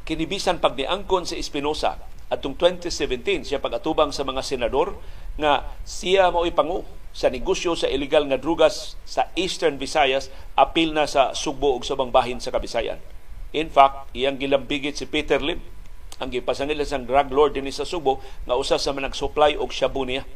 [0.07, 1.97] Kinibisan pag niangkon si Espinosa
[2.29, 4.95] atong 2017 siya pagatubang sa mga senador
[5.35, 10.27] nga siya mao'y pangu sa negosyo sa illegal nga drugas sa Eastern Visayas
[10.59, 12.99] apil na sa Sugbo ug subang bahin sa Kabisayan
[13.55, 15.63] In fact, iyang gilambigit si Peter Lim,
[16.19, 20.27] ang gipasangil sa drug lord din sa Subo, nga usa sa manag-supply og shabu niya.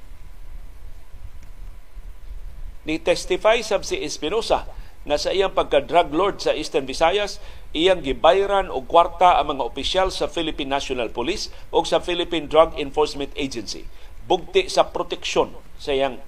[2.88, 4.72] Ni testify sab si Espinosa
[5.04, 7.44] nga sa iyang pagka-drug lord sa Eastern Visayas,
[7.76, 12.76] iyang gibayran og kwarta ang mga opisyal sa Philippine National Police o sa Philippine Drug
[12.80, 13.84] Enforcement Agency.
[14.32, 16.24] Bugti sa proteksyon sa iyang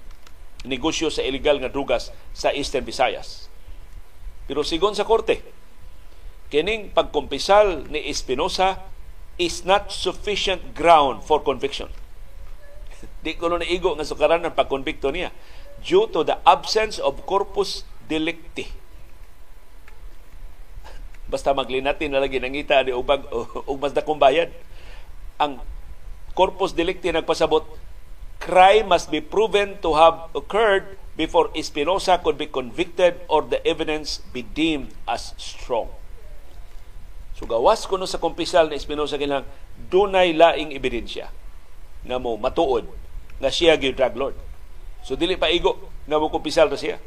[0.66, 3.50] negosyo sa illegal nga drugas sa Eastern Visayas.
[4.46, 5.42] Pero sigon sa korte,
[6.52, 8.84] kining pagkumpisal ni Espinosa
[9.40, 11.90] is not sufficient ground for conviction.
[13.26, 15.34] Di ko na igo nga sukaran ng pagkonbikto niya
[15.82, 18.70] due to the absence of corpus delicti.
[21.32, 23.26] Basta maglinatin na lagi nangita ni ubag
[23.70, 24.54] o mas dakong bayad.
[25.42, 25.58] Ang
[26.38, 27.66] corpus delicti nagpasabot
[28.42, 34.20] crime must be proven to have occurred before Espinosa could be convicted or the evidence
[34.34, 35.94] be deemed as strong.
[37.38, 39.46] So gawas kuno sa kumpisal na Espinosa kinang
[39.78, 41.30] dunay laing ebidensya
[42.02, 42.90] nga mo matuod
[43.38, 44.36] nga siya gyud drug lord.
[45.06, 45.78] So dili pa igo
[46.10, 46.98] nga mo kumpisal na siya.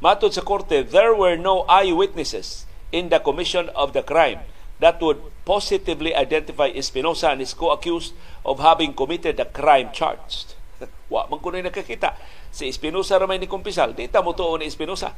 [0.00, 4.40] Matod sa korte, there were no eyewitnesses in the commission of the crime
[4.80, 10.56] that would positively identify Espinosa and his co-accused of having committed the crime charged.
[11.12, 12.16] Wa man kuno nakakita
[12.50, 15.14] si Espinosa ra may ni kumpisal, di ta mo tuon ni Espinosa.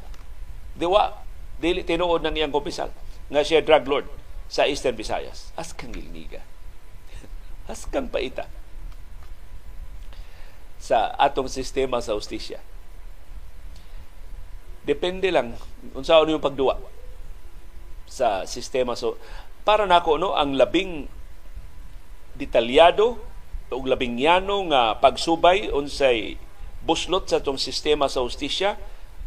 [0.75, 1.09] Di wa
[1.57, 2.91] dili tinuod nang iyang kumpisal
[3.31, 4.07] nga siya drug lord
[4.51, 5.55] sa Eastern Visayas.
[5.57, 6.43] Askang gilniga.
[7.71, 8.45] Askang paita
[10.83, 12.59] sa atong sistema sa ustisya.
[14.83, 15.55] Depende lang
[15.95, 16.75] unsa ano yung pagduwa
[18.03, 19.15] sa sistema so
[19.63, 21.07] para nako no ang labing
[22.35, 23.19] detalyado
[23.73, 26.35] o labing yano nga pagsubay unsay
[26.83, 28.75] buslot sa atong sistema sa ustisya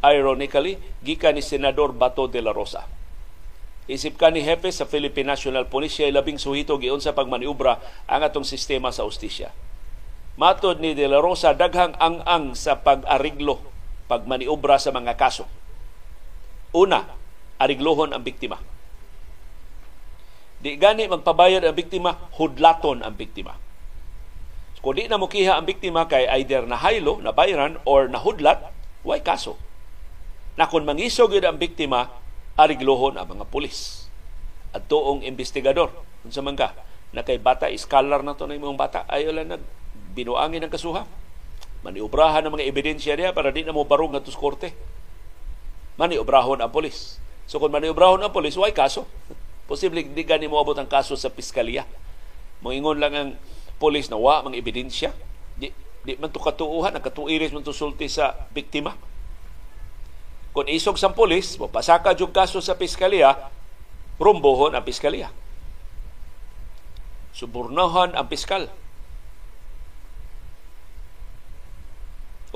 [0.04, 2.84] ironically gikan ni senador Bato de la Rosa
[3.86, 7.78] Isip ka ni Hepe sa Philippine National Police, siya labing suhito giyon sa pagmaniubra
[8.10, 9.54] ang atong sistema sa ustisya.
[10.34, 13.62] Matod ni De La Rosa, daghang ang-ang sa pag-ariglo,
[14.10, 15.46] pagmaniubra sa mga kaso.
[16.74, 17.06] Una,
[17.62, 18.58] ariglohon ang biktima.
[20.56, 23.56] Di gani magpabayad ang biktima, hudlaton ang biktima.
[24.80, 28.70] Kung di na mukiha ang biktima kay either na haylo, na bayran, or na hudlat,
[29.02, 29.58] way kaso.
[30.56, 32.08] Na kung mangisog ang biktima,
[32.56, 34.08] ariglohon ang mga pulis.
[34.72, 35.92] At tuong investigador
[36.26, 36.74] unsa man ka
[37.14, 39.06] na kay bata iskalar na to na imong bata.
[39.06, 39.62] Ayo lang nag
[40.16, 41.04] binuangin ang kasuha.
[41.84, 44.72] Maniobrahan ang mga ebidensya niya para di na mo barog nga sa korte.
[46.00, 47.20] Maniobrahon ang pulis.
[47.46, 49.06] So kung maniobrahon ang pulis why kaso
[49.66, 51.82] Posible hindi gani moabot ang kaso sa piskalya.
[52.62, 53.30] Moingon lang ang
[53.82, 55.10] polis na wa mga ebidensya.
[55.58, 55.74] Di,
[56.06, 58.94] di man to katuuhan, nakatuiris man to sulti sa biktima.
[60.56, 63.36] Kung isog sa polis, mapasaka yung kaso sa piskalya,
[64.16, 65.28] rumbohon ang piskalya.
[67.36, 68.72] Suburnahan ang piskal.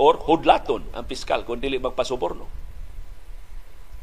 [0.01, 2.49] Or hudlaton ang piskal kung dili magpasuborno.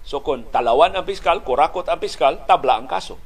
[0.07, 3.19] So kung talawan ang piskal, kurakot ang piskal, tabla ang kaso.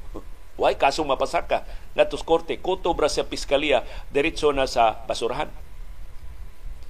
[0.58, 1.62] Why kaso mapasaka
[1.94, 5.54] natos korte kutobra sa piskalya diretso na sa basurahan.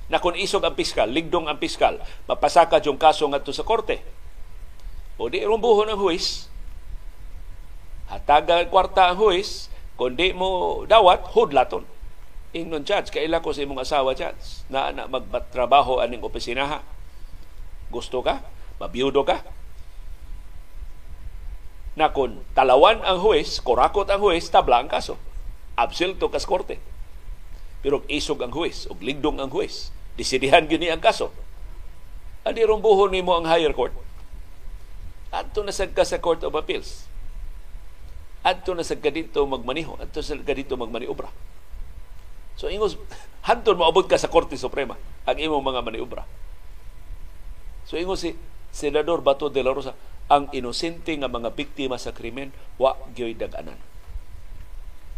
[0.08, 3.99] Na kung isog ang piskal, ligdong ang piskal, mapasaka yung kaso ngadto sa korte.
[5.19, 6.47] O di rumbuhon ang huwis,
[8.08, 9.67] hataga kwarta ang huwis,
[9.99, 11.84] kung di mo dawat, hudlaton.
[12.51, 16.84] Ingnon judge, kaila ko sa imong asawa judge, na na magtrabaho aning opisinaha.
[17.88, 18.43] Gusto ka?
[18.84, 19.61] Mabiyudo ka?
[21.95, 25.19] Na kung talawan ang huwes, kurakot ang huwes, tabla ang kaso.
[25.75, 26.80] Absilto kas korte.
[27.84, 31.36] Pero isog ang huwes, o ligdong ang huwes, disidihan gini ang kaso.
[32.47, 33.93] Adi rumbuhon nimo ang higher court.
[35.32, 37.08] Adto na ka sa Court of Appeals.
[38.43, 41.30] Adto na sa kadito magmaniho, adto sa kadito magmaniobra.
[42.60, 42.97] So ingos
[43.47, 46.23] hanton moabot ka sa Korte Suprema ang imong mga maniobra.
[47.88, 48.36] So ingos si
[48.73, 49.93] Senador Bato de la Rosa
[50.31, 53.75] ang inosente nga mga biktima sa krimen wa gyoy daganan.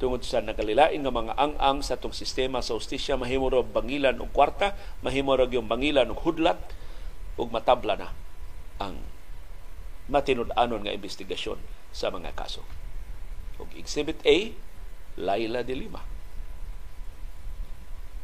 [0.02, 4.34] Tungod sa nakalilain nga mga ang-ang sa tong sistema sa ustisya mahimo ra bangilan og
[4.34, 4.74] kwarta,
[5.06, 6.58] mahimo ra gyud bangilan og hudlat
[7.38, 8.10] ug matabla na
[8.82, 8.98] ang
[10.10, 11.62] matinud-anon nga investigasyon
[11.94, 12.66] sa mga kaso.
[13.62, 14.50] Og Exhibit A,
[15.14, 16.02] Laila de Lima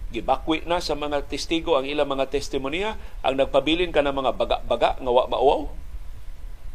[0.10, 4.97] gibakwi na sa mga testigo ang ilang mga testimonya ang nagpabilin ka ng mga baga-baga
[4.97, 5.69] nga wa mauwaw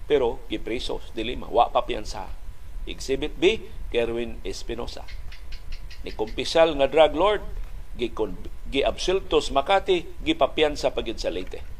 [0.04, 2.28] pero gipreso dilima wa pa piyansa
[2.84, 5.04] exhibit B Kerwin Espinosa.
[6.04, 7.42] Ni kumpisal nga drug lord
[7.96, 8.12] gi
[8.68, 11.74] giabsultos Makati gipapiyansa pagid sa Leyte.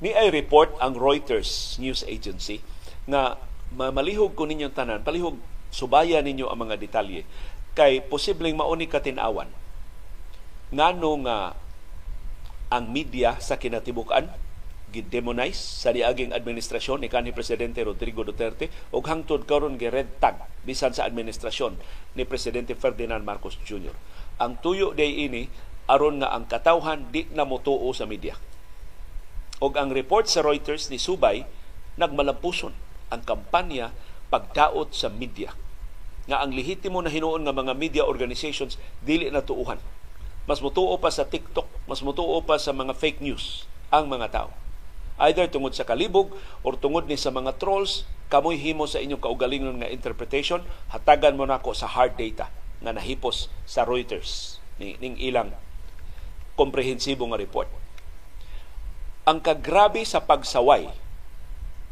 [0.00, 2.64] Ni ay report ang Reuters news agency
[3.04, 3.36] nga
[3.76, 5.36] malihog ko ninyong tanan, palihog
[5.70, 7.22] subaya ninyo ang mga detalye.
[7.74, 9.48] Kay posibleng mauni katinawan
[10.70, 11.58] ngano nga
[12.70, 14.30] ang media sa kinatibukan?
[14.90, 20.42] Gidemonize sa niaging administrasyon ni kanhi presidente Rodrigo Duterte ug hangtod karon gi red tag
[20.66, 21.78] bisan sa administrasyon
[22.18, 23.94] ni presidente Ferdinand Marcos Jr.
[24.42, 25.46] Ang tuyo day ini
[25.86, 28.34] aron nga ang katawhan di na motuo sa media.
[29.62, 31.46] Og ang report sa Reuters ni Subay
[31.98, 32.74] nagmalampuson
[33.10, 33.94] ang kampanya
[34.30, 35.52] pagdaot sa media
[36.30, 39.82] nga ang lehitimo na hinuon nga mga media organizations dili na tuuhan.
[40.46, 44.50] Mas mutuo pa sa TikTok, mas mutuo pa sa mga fake news ang mga tao.
[45.20, 46.32] Either tungod sa kalibog
[46.64, 50.62] or tungod ni sa mga trolls, kamoy himo sa inyong kaugalingon nga interpretation,
[50.94, 52.48] hatagan mo nako sa hard data
[52.80, 55.52] nga nahipos sa Reuters ning ilang
[56.56, 57.68] komprehensibo nga report
[59.28, 60.88] ang kagrabe sa pagsaway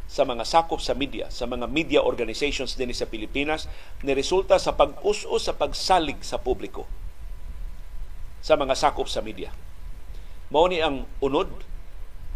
[0.09, 3.69] sa mga sakop sa media, sa mga media organizations din sa Pilipinas,
[4.01, 6.89] ni resulta sa pag-us-us sa pagsalig sa publiko
[8.41, 9.53] sa mga sakop sa media.
[10.49, 11.51] Mao ni ang unod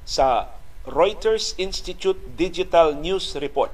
[0.04, 0.52] sa
[0.84, 3.72] Reuters Institute Digital News Report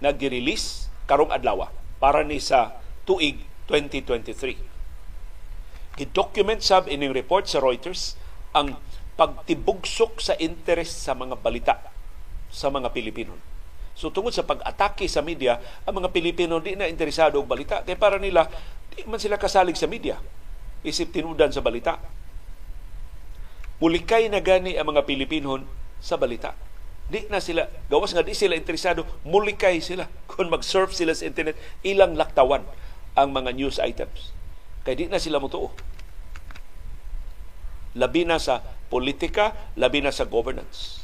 [0.00, 1.68] na girelease karong adlaw
[2.00, 4.56] para ni sa tuig 2023.
[6.00, 8.16] Gidocument sab ining report sa Reuters
[8.56, 8.80] ang
[9.20, 11.89] pagtibugsok sa interest sa mga balita
[12.50, 13.38] sa mga Pilipino.
[13.94, 17.98] So tungod sa pag-atake sa media, ang mga Pilipino di na interesado og balita kay
[17.98, 18.46] para nila
[18.92, 20.18] di man sila kasalig sa media.
[20.80, 22.00] Isip tinudan sa balita.
[23.80, 25.60] Mulikay na gani ang mga Pilipino
[26.00, 26.56] sa balita.
[27.10, 30.06] Di na sila, gawas nga di sila interesado, mulikay sila.
[30.30, 32.62] Kung mag-surf sila sa internet, ilang laktawan
[33.18, 34.30] ang mga news items.
[34.86, 35.74] Kaya di na sila mutuo.
[37.98, 40.99] Labi na sa politika, labi na sa governance.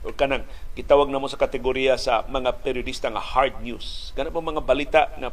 [0.00, 4.16] O kanang gitawag na mo sa kategorya sa mga periodista nga hard news.
[4.16, 5.28] Ganun po mga balita na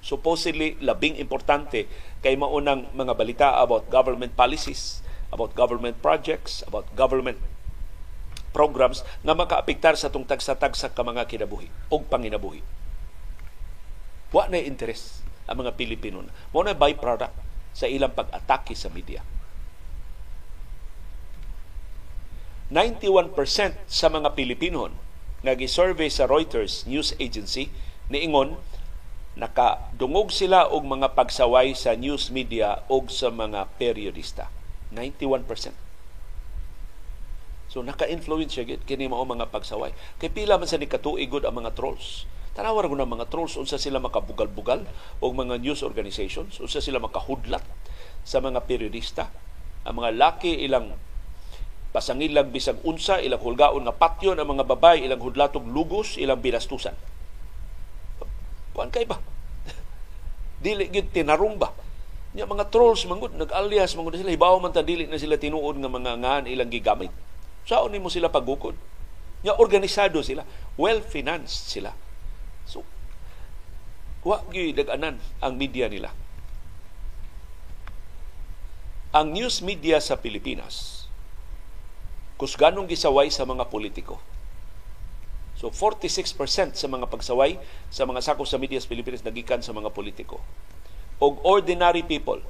[0.00, 1.86] supposedly labing importante
[2.24, 7.38] kay maunang mga balita about government policies, about government projects, about government
[8.50, 12.60] programs nga makaapektar sa tong tagsa-tagsa ka mga kinabuhi o panginabuhi.
[14.34, 16.22] Wa na interes ang mga Pilipino.
[16.50, 17.34] Mo na byproduct
[17.74, 19.22] sa ilang pag-atake sa media.
[22.70, 23.34] 91%
[23.90, 24.86] sa mga Pilipino
[25.42, 27.66] nga gisurvey sa Reuters news agency
[28.06, 28.54] niingon
[29.34, 34.46] nakadungog sila og mga pagsaway sa news media og sa mga periodista.
[34.94, 35.74] 91%.
[37.70, 39.90] So naka-influence siya kini mao mga pagsaway.
[40.22, 42.26] Kay pila man sa ni katuigod ang mga trolls.
[42.54, 44.86] Tanawar ko ng mga trolls unsa sila makabugal-bugal
[45.22, 47.62] og mga news organizations, unsa sila makahudlat
[48.26, 49.30] sa mga periodista.
[49.86, 50.94] Ang mga laki ilang
[51.90, 56.94] pasangilag bisag unsa ilang hulgaon nga patyon ang mga babay ilang hudlatog lugos ilang binastusan.
[58.70, 59.18] Kuan kay ba?
[60.64, 61.74] Dili gyud tinarong ba?
[62.30, 64.30] Nya mga trolls mangud nag-alias mangud sila.
[64.30, 67.10] Hibaw man ta dili na sila tinuod nga mga ngan ilang gigamit.
[67.66, 68.78] Saon nimo sila pagukod?
[69.42, 70.46] Nya organisado sila.
[70.78, 71.90] Well financed sila.
[72.70, 72.86] So
[74.22, 76.14] wa gyud dag-anan ang media nila.
[79.10, 80.99] Ang news media sa Pilipinas
[82.40, 84.16] kusganong gisaway sa mga politiko.
[85.60, 86.40] So 46%
[86.72, 87.60] sa mga pagsaway
[87.92, 90.40] sa mga sakop sa media sa Pilipinas nagikan sa mga politiko.
[91.20, 92.40] Og ordinary people.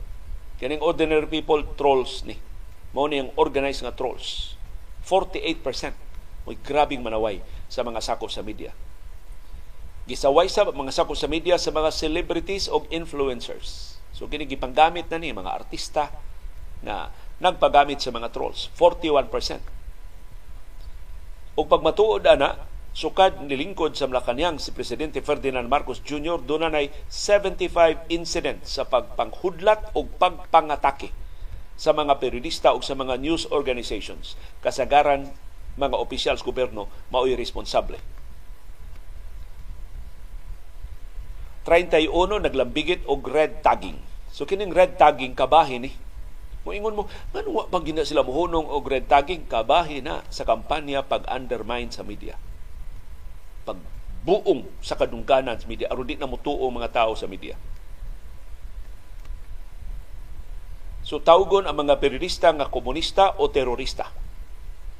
[0.62, 2.38] Kaning ordinary people trolls ni.
[2.94, 4.54] Mao ni ang organized nga trolls.
[5.02, 5.58] 48%
[6.46, 8.70] mo'y grabing manaway sa mga sakop sa media.
[10.06, 13.98] Gisaway sa mga sakop sa media sa mga celebrities o influencers.
[14.14, 16.14] So kini gipanggamit na ni mga artista
[16.78, 17.10] na
[17.42, 18.70] nagpagamit sa mga trolls.
[18.78, 19.79] 41%.
[21.60, 22.56] O pagmatuod ana,
[22.96, 26.40] sukad nilingkod sa Malacanang si Presidente Ferdinand Marcos Jr.
[26.40, 26.80] doon na
[27.12, 31.12] 75 incidents sa pagpanghudlat o pagpangatake
[31.76, 34.40] sa mga periodista o sa mga news organizations.
[34.64, 35.28] Kasagaran
[35.76, 38.00] mga opisyal sa gobyerno mao'y responsable.
[41.68, 44.00] 31 naglambigit og red tagging.
[44.32, 46.09] So kining red tagging kabahin ni eh
[46.60, 51.00] Moingon mo, ngano wa pag gina sila muhunong og red tagging kabahi na sa kampanya
[51.00, 52.36] pag undermine sa media.
[53.64, 53.80] Pag
[54.20, 57.56] buong sa kadungganan sa media aron di na mutuo mga tao sa media.
[61.00, 64.12] So tawgon ang mga periodista nga komunista o terorista.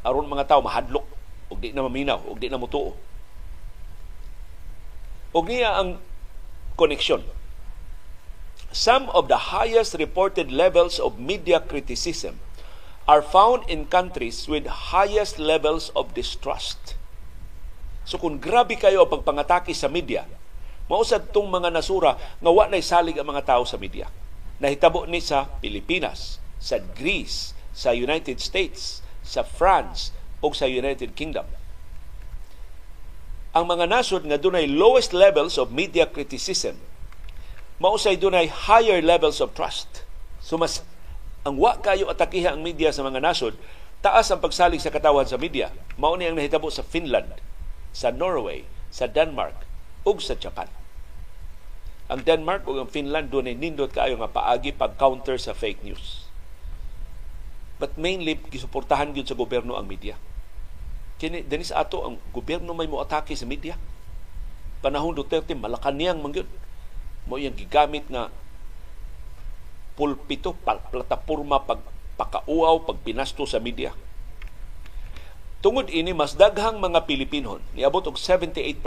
[0.00, 1.04] Aron mga tao mahadlok
[1.52, 2.96] ug di na maminaw ug di na mutuo.
[5.36, 6.00] Og niya ang
[6.80, 7.20] koneksyon
[8.70, 12.38] Some of the highest reported levels of media criticism
[13.10, 16.94] are found in countries with highest levels of distrust.
[18.06, 20.22] So kung grabe kayo ang pagpangatake sa media,
[20.86, 24.06] mausad tong mga nasura nga wa nay salig ang mga tao sa media.
[24.62, 31.50] Nahitabo ni sa Pilipinas, sa Greece, sa United States, sa France o sa United Kingdom.
[33.50, 36.78] Ang mga nasod nga dunay lowest levels of media criticism
[37.80, 40.04] mausay dunay higher levels of trust.
[40.44, 40.84] So mas
[41.42, 43.56] ang wa kayo atakiha ang media sa mga nasod,
[44.04, 45.72] taas ang pagsalig sa katawan sa media.
[45.96, 47.32] Mao ni ang nahitabo sa Finland,
[47.96, 49.56] sa Norway, sa Denmark
[50.04, 50.68] ug sa Japan.
[52.12, 56.28] Ang Denmark ug ang Finland dunay nindot kaayo nga paagi pag-counter sa fake news.
[57.80, 60.20] But mainly gisuportahan gyud sa gobyerno ang media.
[61.16, 63.80] Kini dinis ato ang gobyerno may moatake sa media.
[64.84, 66.48] Panahon Duterte malakaniyang man gyud
[67.28, 68.32] mo yung gigamit nga
[70.00, 71.84] pulpito, plataporma pag
[72.16, 73.92] pakauaw, pagpinasto sa media.
[75.60, 78.80] Tungod ini, mas daghang mga Pilipinon, niabot og 78%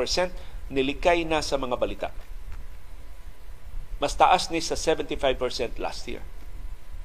[0.73, 2.09] nilikay na sa mga balita.
[4.01, 6.25] Mas taas ni sa 75% last year.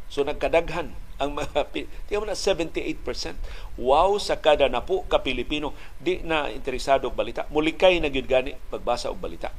[0.09, 1.69] So nagkadaghan ang mga
[2.09, 3.37] tiyo na 78%.
[3.77, 7.45] Wow sa kada napo ka Pilipino di na interesado og balita.
[7.53, 9.53] Mulikay na gyud gani pagbasa og balita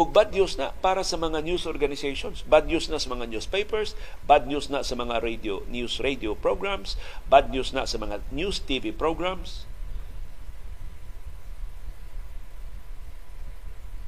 [0.00, 3.92] ug bad news na para sa mga news organizations, bad news na sa mga newspapers,
[4.24, 6.96] bad news na sa mga radio news radio programs,
[7.28, 9.68] bad news na sa mga news TV programs.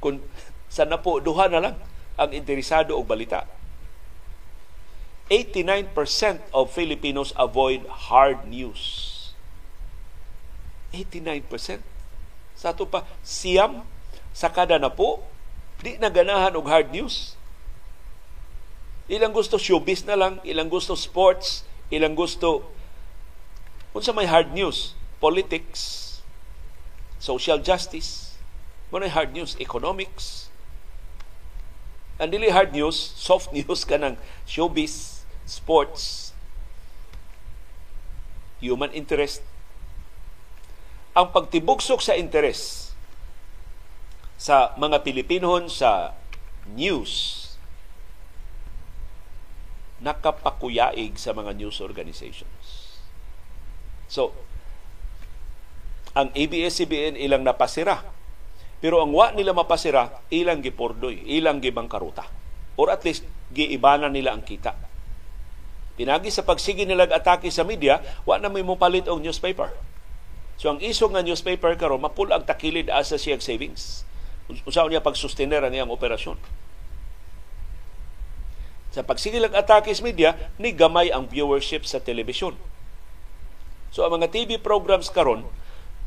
[0.01, 0.17] Kung
[0.73, 1.77] sa na po duha na lang
[2.17, 3.45] ang interesado og balita.
[5.29, 5.93] 89%
[6.51, 9.13] of Filipinos avoid hard news.
[10.93, 11.81] 89%.
[12.57, 13.85] Sa to pa, siyam
[14.33, 15.25] sa kada na po
[15.83, 17.35] Di na ganahan og hard news.
[19.11, 22.63] Ilang gusto showbiz na lang, ilang gusto sports, ilang gusto
[23.91, 26.17] unsa may hard news, politics,
[27.19, 28.39] social justice,
[28.89, 30.47] mo hard news, economics.
[32.15, 32.95] Ang dili hard news,
[33.27, 34.15] soft news ka ng
[34.47, 36.31] showbiz, sports,
[38.63, 39.43] human interest.
[41.11, 42.82] Ang pagtibugsok sa interest
[44.43, 46.11] sa mga Pilipinohon sa
[46.75, 47.39] news
[50.03, 52.99] nakapakuyaig sa mga news organizations.
[54.11, 54.35] So,
[56.11, 58.03] ang ABS-CBN ilang napasira.
[58.83, 62.27] Pero ang wa nila mapasira, ilang gipordoy, ilang gibangkaruta.
[62.75, 63.23] Or at least,
[63.55, 64.75] giibana nila ang kita.
[65.95, 69.71] Pinagi sa pagsige nila atake sa media, wa na may mupalit og newspaper.
[70.59, 74.03] So ang isog nga newspaper karon mapul ang takilid asa siya savings
[74.67, 76.35] Usaw niya pagsustener ang iyang operasyon.
[78.93, 82.53] Sa pagsigilang atake sa media, ni gamay ang viewership sa telebisyon.
[83.89, 85.45] So ang mga TV programs karon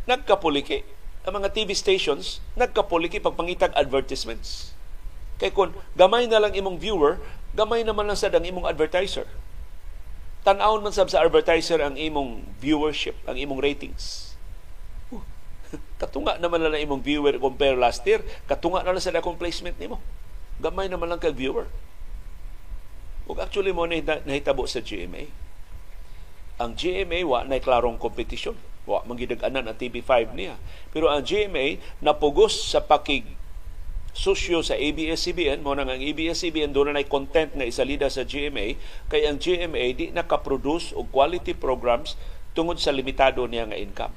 [0.07, 0.87] nagkapuliki.
[1.27, 4.75] Ang mga TV stations nagkapuliki pagpangitag advertisements.
[5.43, 7.19] Kay kun gamay na lang imong viewer,
[7.59, 9.27] gamay naman lang sad ang imong advertiser.
[10.47, 14.26] Tan-awon man sab sa advertiser ang imong viewership, ang imong ratings.
[15.97, 18.21] Katunga naman lang imong viewer compare last year,
[18.51, 20.03] katunga na lang sa akong placement nimo.
[20.61, 21.69] Gamay naman lang kag viewer.
[23.27, 25.29] Ug actually mo na nahitabo sa GMA.
[26.57, 28.57] Ang GMA wa na klarong kompetisyon.
[28.87, 30.57] Wa mangidag-anan ang TV5 niya.
[30.95, 33.27] Pero ang GMA napugos sa pakig
[34.17, 38.81] susyo sa ABS-CBN mo nang ang ABS-CBN doon na content na isalida sa GMA
[39.13, 42.17] kay ang GMA di nakaproduce og quality programs
[42.57, 44.17] tungod sa limitado niya nga income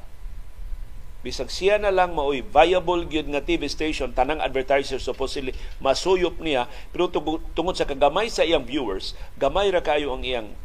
[1.19, 5.51] bisag siya na lang maoy viable gyud nga TV station tanang advertiser supposedly
[5.83, 6.71] masuyop niya.
[6.95, 7.11] Pero
[7.55, 10.55] tungod sa kagamay sa iyang viewers gamay ra kayo ang iyang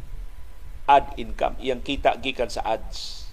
[0.87, 3.27] ad income iyang kita gikan sa ads.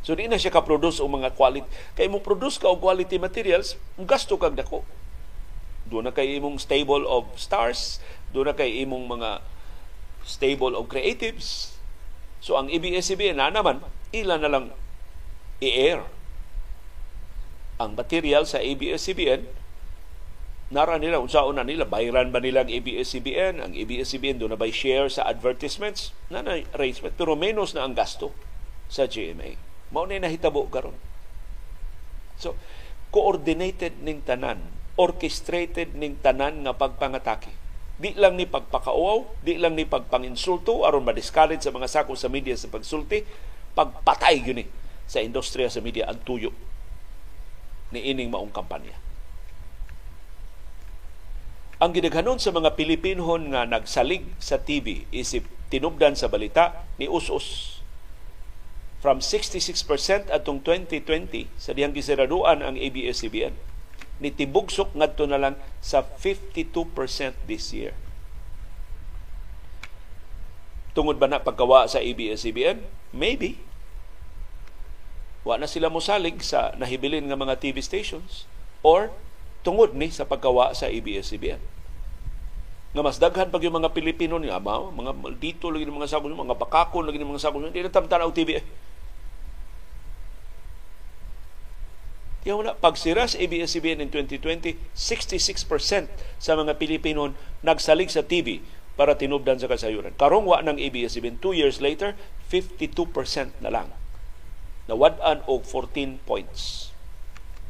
[0.00, 1.68] So di na siya ka-produce og mga quality.
[1.96, 4.84] Kay mo produce ka og quality materials gasto kag dako.
[5.88, 8.00] Do na kay imong stable of stars
[8.32, 9.40] do na kay imong mga
[10.24, 11.76] stable of creatives.
[12.40, 14.66] So ang ABS-CBN na naman ila na lang
[15.60, 16.04] i-air.
[17.80, 19.44] Ang material sa ABS-CBN
[20.70, 24.70] nara nila unsaon na nila bayran ba nila ang ABS-CBN ang ABS-CBN do na bay
[24.70, 26.14] share sa advertisements?
[26.30, 27.10] Na na arrangement.
[27.18, 28.30] Pero menos na ang gasto
[28.86, 29.58] sa GMA
[29.90, 30.94] mao na nahitabo karon.
[32.38, 32.54] So
[33.10, 37.48] coordinated ning tanan orchestrated ning tanan nga pagpangatake.
[38.00, 42.52] Di lang ni pagpakauaw, di lang ni pagpanginsulto aron ma-discourage sa mga sako sa media
[42.56, 43.24] sa pagsulti,
[43.72, 44.64] pagpatay gyud ni
[45.10, 46.54] sa industriya sa media ang tuyo
[47.90, 48.94] ni ining maong kampanya.
[51.82, 55.42] Ang gidaghanon sa mga Pilipinon nga nagsalig sa TV isip
[55.74, 57.80] tinubdan sa balita ni Usos.
[59.00, 63.56] From 66% atong 2020 sa dihang gisiraduan ang ABS-CBN
[64.20, 66.76] ni tibugsok ngadto na lang sa 52%
[67.48, 67.96] this year.
[70.92, 72.84] Tungod ba na pagkawa sa ABS-CBN?
[73.16, 73.69] Maybe
[75.40, 78.44] wa na sila mosalig sa nahibilin nga mga TV stations
[78.84, 79.08] or
[79.64, 81.60] tungod ni sa pagkawa sa ABS-CBN.
[82.90, 86.34] Nga mas daghan pag yung mga Pilipino ni ama, mga dito lagi ng mga sagol,
[86.34, 88.60] mga bakakon lagi ng mga sagol, hindi na tamtanaw TV.
[92.48, 96.08] Yung na, pagsira sa ABS-CBN in 2020, 66%
[96.40, 98.64] sa mga Pilipino nagsalig sa TV
[98.96, 100.16] para tinubdan sa kasayuran.
[100.16, 102.16] Karong wa ng ABS-CBN, two years later,
[102.48, 103.99] 52% na lang
[104.86, 106.94] nawad-an og 14 points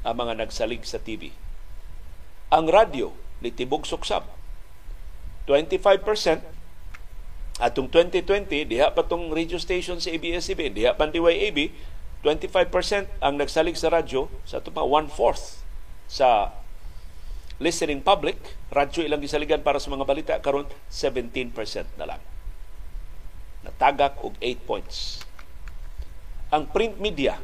[0.07, 1.35] ang mga nagsalig sa TV.
[2.51, 4.29] Ang radyo litibog suksab
[5.49, 6.45] 25%
[7.61, 11.73] atong 2020 diha pa tong radio station sa ABS-CBN diha pa DYAB
[12.25, 15.65] 25% ang nagsalig sa radyo sa ito pa one-fourth
[16.05, 16.53] sa
[17.61, 18.37] listening public.
[18.73, 21.53] Radyo ilang gisaligan para sa mga balita karon 17%
[21.97, 22.21] na lang.
[23.65, 25.25] Natagak og 8 points
[26.51, 27.38] ang print media.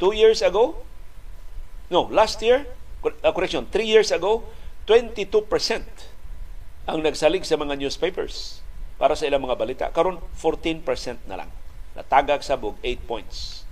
[0.00, 0.82] Two years ago,
[1.92, 2.64] no, last year,
[3.04, 4.44] uh, correction, three years ago,
[4.88, 5.44] 22%
[6.88, 8.64] ang nagsalig sa mga newspapers
[8.96, 9.86] para sa ilang mga balita.
[9.92, 10.82] Karon 14%
[11.28, 11.50] na lang.
[11.92, 13.68] Natagag sa bug 8 points.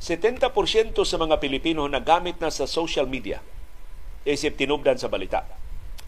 [0.00, 0.40] 70%
[1.02, 3.42] sa mga Pilipino nagamit na sa social media
[4.26, 5.46] isip tinubdan sa balita.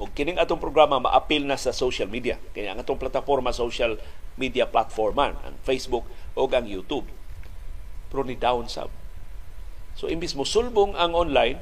[0.02, 2.36] O kining atong programa maapil na sa social media.
[2.50, 3.96] Kaya ang atong plataforma social
[4.38, 6.06] media platform man, ang Facebook
[6.38, 7.10] o ang YouTube.
[8.08, 8.88] Pero ni down sab.
[9.98, 11.58] So imbis mo sulbong ang online,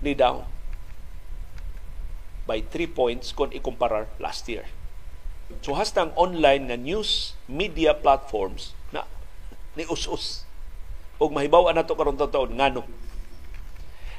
[0.00, 0.48] ni down
[2.48, 4.64] by 3 points kung ikumparar last year.
[5.62, 9.06] So hastang online nga news media platforms na
[9.78, 10.42] ni us-us.
[11.20, 12.82] Og mahibaw na to karon taon ngano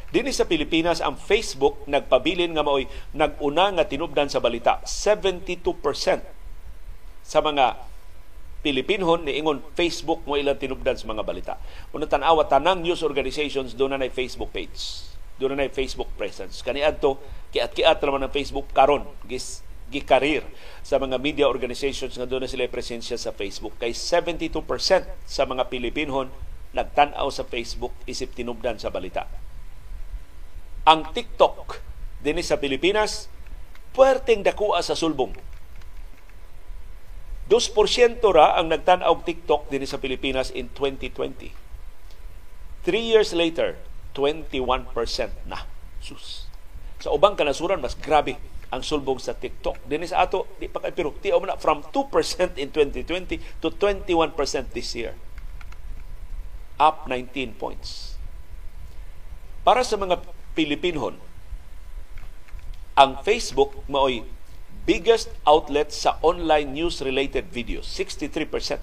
[0.08, 4.80] Dini sa Pilipinas, ang Facebook nagpabilin nga maoy naguna nga tinubdan sa balita.
[4.88, 5.44] 72%
[7.28, 7.76] sa mga
[8.64, 11.54] Pilipinon ni ingon Facebook mo ilang tinubdan sa mga balita.
[11.92, 15.06] Kung tanawa tanang news organizations doon na Facebook page.
[15.38, 16.64] Doon na Facebook presence.
[16.64, 17.20] Kani adto
[17.52, 20.44] kiat-kiat naman ang Facebook karon gis gikarir
[20.84, 23.78] sa mga media organizations nga doon na sila presensya sa Facebook.
[23.78, 24.58] Kay 72%
[25.28, 26.32] sa mga Pilipinon
[26.74, 29.30] nagtanaw sa Facebook isip tinubdan sa balita
[30.88, 31.84] ang TikTok
[32.24, 33.28] dinhi sa Pilipinas
[33.92, 35.36] puwerteng dakuha sa sulbong.
[37.48, 41.56] 2% ra ang nagtan-aw TikTok dinhi sa Pilipinas in 2020.
[42.84, 43.80] Three years later,
[44.16, 44.92] 21%
[45.48, 45.64] na.
[46.04, 46.48] Sus.
[47.00, 49.80] Sa ubang kanasuran mas grabe ang sulbong sa TikTok.
[49.88, 54.36] Dinis sa ato di pa pero ti na from 2% in 2020 to 21%
[54.76, 55.16] this year.
[56.78, 58.20] Up 19 points.
[59.64, 60.20] Para sa mga
[60.56, 61.16] Pilipinhon,
[62.98, 64.26] ang Facebook maoy
[64.88, 68.80] biggest outlet sa online news-related videos, 63%.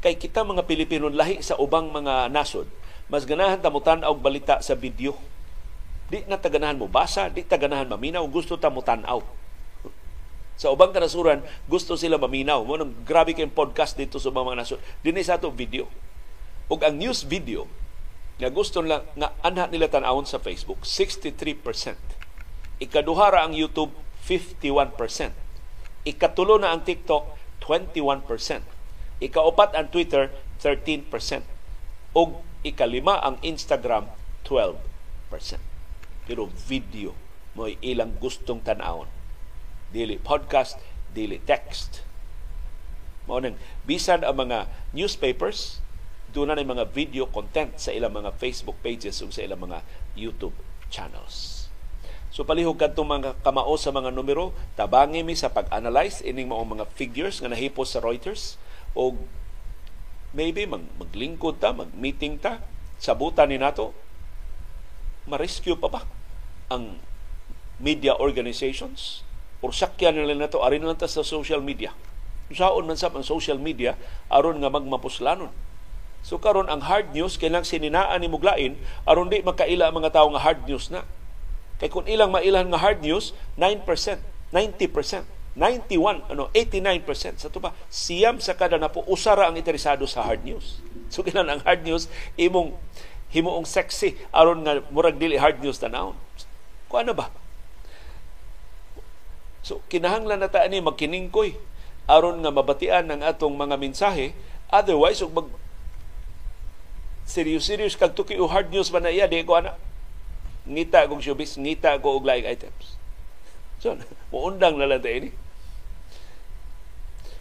[0.00, 2.64] Kay kita mga Pilipino lahi sa ubang mga nasod,
[3.12, 5.12] mas ganahan ta mo og balita sa video.
[6.08, 9.20] Di na taganahan mo basa, di taganahan maminaw, gusto ta mo tan-aw.
[10.56, 12.64] Sa ubang kanasuran, gusto sila maminaw.
[12.64, 14.80] Mo nang grabe kayong podcast dito sa mga nasod.
[15.04, 15.86] Dinhi sa ato video.
[16.72, 17.68] Ug ang news video
[18.38, 21.98] nga gusto nila nga anha nila tan-awon sa Facebook, 63%.
[22.78, 23.90] Ikaduhara ang YouTube,
[24.28, 25.32] 51%.
[26.04, 27.24] Ikatulo na ang TikTok,
[27.64, 28.60] 21%.
[29.24, 30.28] Ikaupat ang Twitter,
[30.60, 31.08] 13%.
[32.12, 34.12] O ikalima ang Instagram,
[34.44, 34.76] 12%.
[36.28, 37.16] Pero video
[37.56, 39.08] mo ilang gustong tanawon.
[39.88, 40.76] Dili podcast,
[41.16, 42.04] dili text.
[43.24, 43.40] Mao
[43.88, 45.80] bisan ang mga newspapers
[46.32, 49.80] doon na mga video content sa ilang mga Facebook pages ug sa ilang mga
[50.12, 50.56] YouTube
[50.92, 51.57] channels.
[52.28, 56.84] So palihog kadto mga kamao sa mga numero, tabangi mi sa pag-analyze ining mga mga
[56.92, 58.60] figures nga nahipos sa Reuters
[58.92, 59.16] o
[60.36, 62.60] maybe mag maglingkod ta, mag-meeting ta,
[63.00, 63.96] sabutan ni nato
[65.28, 66.00] ma-rescue pa ba
[66.72, 66.96] ang
[67.78, 69.22] media organizations
[69.60, 71.92] or sakyan nila na to arin lang ta sa social media.
[72.48, 73.94] Saon man sa ang social media
[74.32, 75.52] aron nga magmapuslanon.
[76.24, 80.32] So karon ang hard news kailang sininaan ni muglain aron di makaila ang mga tawo
[80.34, 81.04] nga hard news na
[81.78, 83.86] Kay kung ilang mailan nga hard news, 9%,
[84.50, 85.22] 90%,
[85.54, 87.42] 91, ano, 89%.
[87.42, 90.78] Sa tuba, siyam sa kada na po usara ang interesado sa hard news.
[91.08, 92.04] So kinan ang hard news
[92.36, 92.76] imong
[93.32, 96.12] himuong sexy aron nga murag dili hard news tanaw.
[96.84, 97.32] Ko ano ba?
[99.64, 101.56] So kinahanglan na ta ani magkiningkoy
[102.08, 104.36] aron nga mabatian ang atong mga mensahe
[104.68, 105.48] otherwise ug mag
[107.28, 109.76] serious-serious kag tuki o hard news ba na iya di ko ana
[110.68, 113.00] ngita kong showbiz, ngita ko og laing items.
[113.80, 113.96] So,
[114.32, 115.32] muundang na lang ta ini.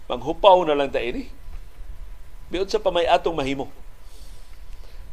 [0.07, 1.27] Manghupaw na lang ta ini.
[2.47, 3.67] Biyon sa pamay atong mahimo.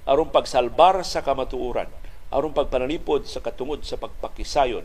[0.07, 1.89] Aron pagsalbar sa kamatuuran,
[2.29, 4.85] aron pagpanalipod sa katungod sa pagpakisayon,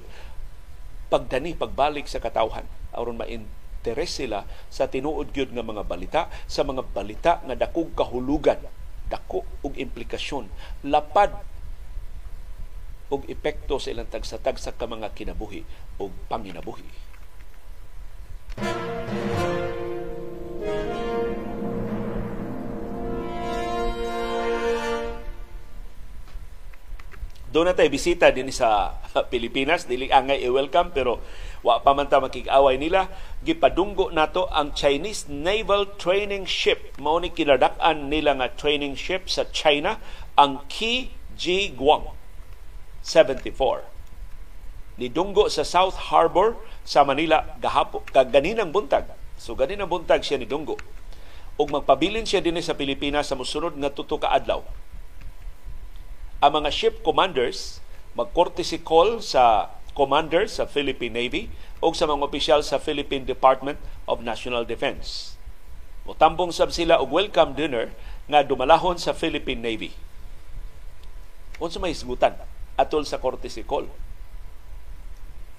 [1.11, 2.63] pagdani pagbalik sa katawhan,
[2.95, 8.63] aron ma-interes sila sa tinuod gyud nga mga balita, sa mga balita nga dakog kahulugan,
[9.11, 10.47] dako og implikasyon,
[10.87, 11.35] lapad
[13.09, 15.65] og epekto sa ilang tagsa-tagsa ka mga kinabuhi
[15.97, 17.09] o panginabuhi.
[27.49, 29.01] Doon na tayo bisita din sa
[29.33, 31.17] Pilipinas, dili angay i-welcome pero
[31.65, 33.09] wa pa man ta makig-away nila.
[33.41, 36.93] Gipadunggo nato ang Chinese Naval Training Ship.
[37.01, 39.97] Mao ni kinadak-an nila nga training ship sa China
[40.37, 42.18] ang Qi Ji Guang
[43.03, 43.85] 74.
[44.99, 49.07] Nidunggo sa South Harbor sa Manila gahapo kaganinang buntag.
[49.39, 50.75] So ganinang buntag siya nidunggo.
[51.55, 54.63] Ug magpabilin siya dinhi sa Pilipinas sa mosunod nga tuto ka adlaw.
[56.43, 57.79] Ang mga ship commanders
[58.15, 61.43] mag-courtesy call sa commander sa Philippine Navy
[61.79, 65.39] o sa mga opisyal sa Philippine Department of National Defense.
[66.03, 67.91] Mutambong sab sila og welcome dinner
[68.27, 69.91] nga dumalahon sa Philippine Navy.
[71.59, 72.35] Unsa may isgutan?
[72.79, 73.91] Atol sa Korte Sikol.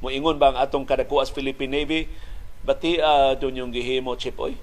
[0.00, 2.08] Moingon ba ang atong kadakuas Philippine Navy,
[2.64, 4.56] bati uh, doon yung gihimo chip oy.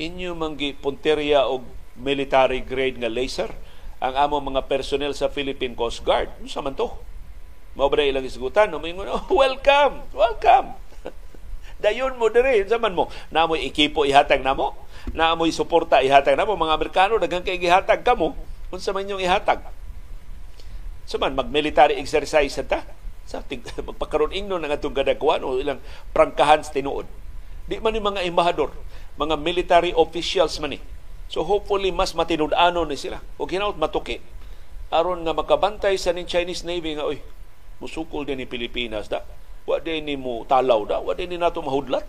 [0.00, 1.68] Inyo manggi punteriya og
[2.00, 3.52] military grade nga laser
[4.00, 6.32] ang amo mga personnel sa Philippine Coast Guard.
[6.48, 6.88] Sa man to?
[7.76, 8.72] Mao ba ilang isgutan?
[8.72, 10.72] Moingon, oh, welcome, welcome.
[11.84, 13.12] Dayon mo diri, zaman mo.
[13.28, 14.72] Namoy ekipo ihatag namo.
[15.12, 18.32] Namoy suporta ihatag namo mga Amerikano daghang kay gihatag kamo.
[18.72, 19.60] Unsa man yung ihatag?
[21.10, 22.86] Suman, mag-military exercise ta.
[23.26, 25.82] Sa tig, magpakaroon ingno ng atong kadagwan o ilang
[26.14, 27.10] prangkahan sa tinuod.
[27.66, 28.70] Di man ni mga embahador,
[29.18, 30.80] mga military officials man ni.
[31.26, 33.18] So hopefully mas matinud-ano ni sila.
[33.42, 34.22] O hinaut matuki.
[34.90, 37.22] aron nga makabantay sa ning Chinese Navy nga, oy,
[37.82, 39.26] musukol din ni Pilipinas da.
[39.66, 41.02] Wa din ni mo talaw da.
[41.02, 42.06] Wa din ni nato mahudlat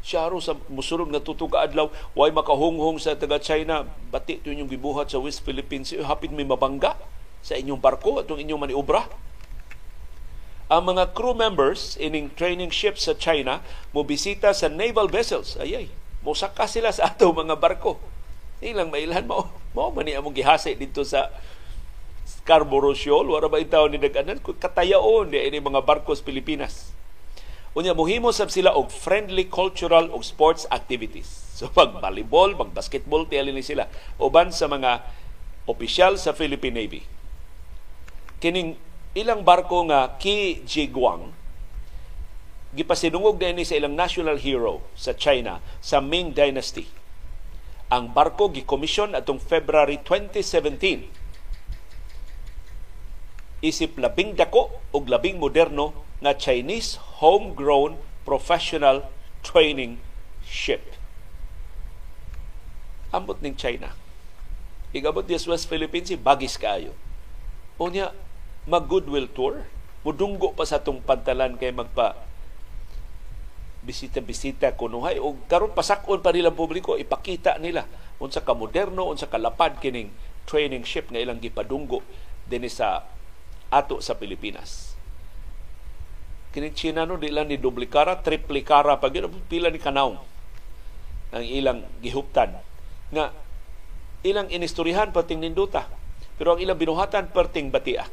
[0.00, 5.12] Siyaro sa musulod nga tutog adlaw, way makahunghong sa taga China, bati to inyong gibuhat
[5.12, 6.96] sa West Philippines, hapit may mabangga
[7.44, 9.04] sa inyong barko atong inyong maniobra.
[10.70, 13.58] Ang mga crew members ining training ship sa China
[13.90, 15.58] mo bisita sa naval vessels.
[15.58, 15.90] Ayay,
[16.22, 17.98] mo saka sila sa ato mga barko.
[18.62, 21.26] Ilang mailhan mo, mo man ni among gihase dito sa
[22.22, 26.94] Scarborough Shoal, wala ba itaw ni daganan katayaon di ini mga barkos Pilipinas.
[27.70, 31.30] Unya mohimo sab sila og friendly cultural og sports activities.
[31.60, 33.84] So pag volleyball, pag basketball tiyali ni sila
[34.16, 35.04] uban sa mga
[35.68, 37.04] opisyal sa Philippine Navy.
[38.40, 38.80] Kining
[39.12, 41.36] ilang barko nga Ki Jiguang
[42.70, 46.86] gipasinungog din ni sa ilang national hero sa China sa Ming Dynasty.
[47.90, 51.20] Ang barko gikomisyon atong February 2017
[53.60, 59.08] isip labing dako ug labing moderno nga Chinese homegrown professional
[59.40, 59.96] training
[60.44, 61.00] ship
[63.10, 63.94] ambot ning China.
[64.90, 66.94] Igabot di West Philippines, si bagis kaayo.
[67.78, 68.10] Unya,
[68.66, 69.66] mag-goodwill tour.
[70.02, 72.16] Mudunggo pa sa tong pantalan kay magpa
[73.80, 77.88] bisita-bisita kunuhay o karon pasakon pa nilang publiko ipakita nila
[78.20, 80.12] unsa ka moderno unsa ka lapad kining
[80.44, 82.04] training ship nga ilang gipadunggo
[82.44, 83.04] dinhi sa
[83.72, 84.89] ato sa Pilipinas.
[86.50, 89.14] Kini China no di lang ni duplikara, triplikara pag
[89.46, 90.18] pila ni kanaw
[91.30, 92.58] ang ilang gihuptan.
[93.14, 93.30] Nga
[94.26, 95.86] ilang inistoryahan perting ninduta
[96.40, 98.08] pero ang ilang binuhatan perting batia.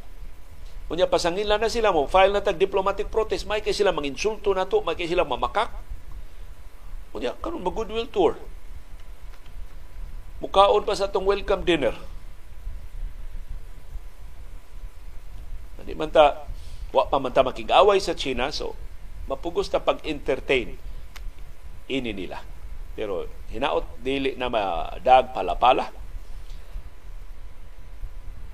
[0.88, 4.68] Unya pasangila na sila mo file na tag diplomatic protest may kay sila manginsulto na
[4.68, 5.72] to may kay sila mamakak.
[7.16, 8.36] Unya karon mag goodwill tour.
[10.44, 11.96] Mukaon pa sa tong welcome dinner.
[15.88, 16.44] Di man ta
[16.96, 18.76] wa pa man ta makig-away sa China so
[19.28, 20.80] mapugos ta pag-entertain
[21.88, 22.40] ini nila
[22.98, 25.94] pero hinaot dili na madag palapala.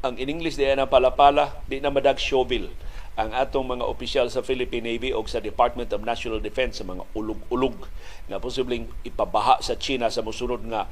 [0.03, 2.67] Ang in English di na palapala, di na madag shovel
[3.15, 7.07] ang atong mga opisyal sa Philippine Navy o sa Department of National Defense sa mga
[7.15, 7.87] ulog-ulog
[8.27, 10.91] na posibleng ipabaha sa China sa musunod nga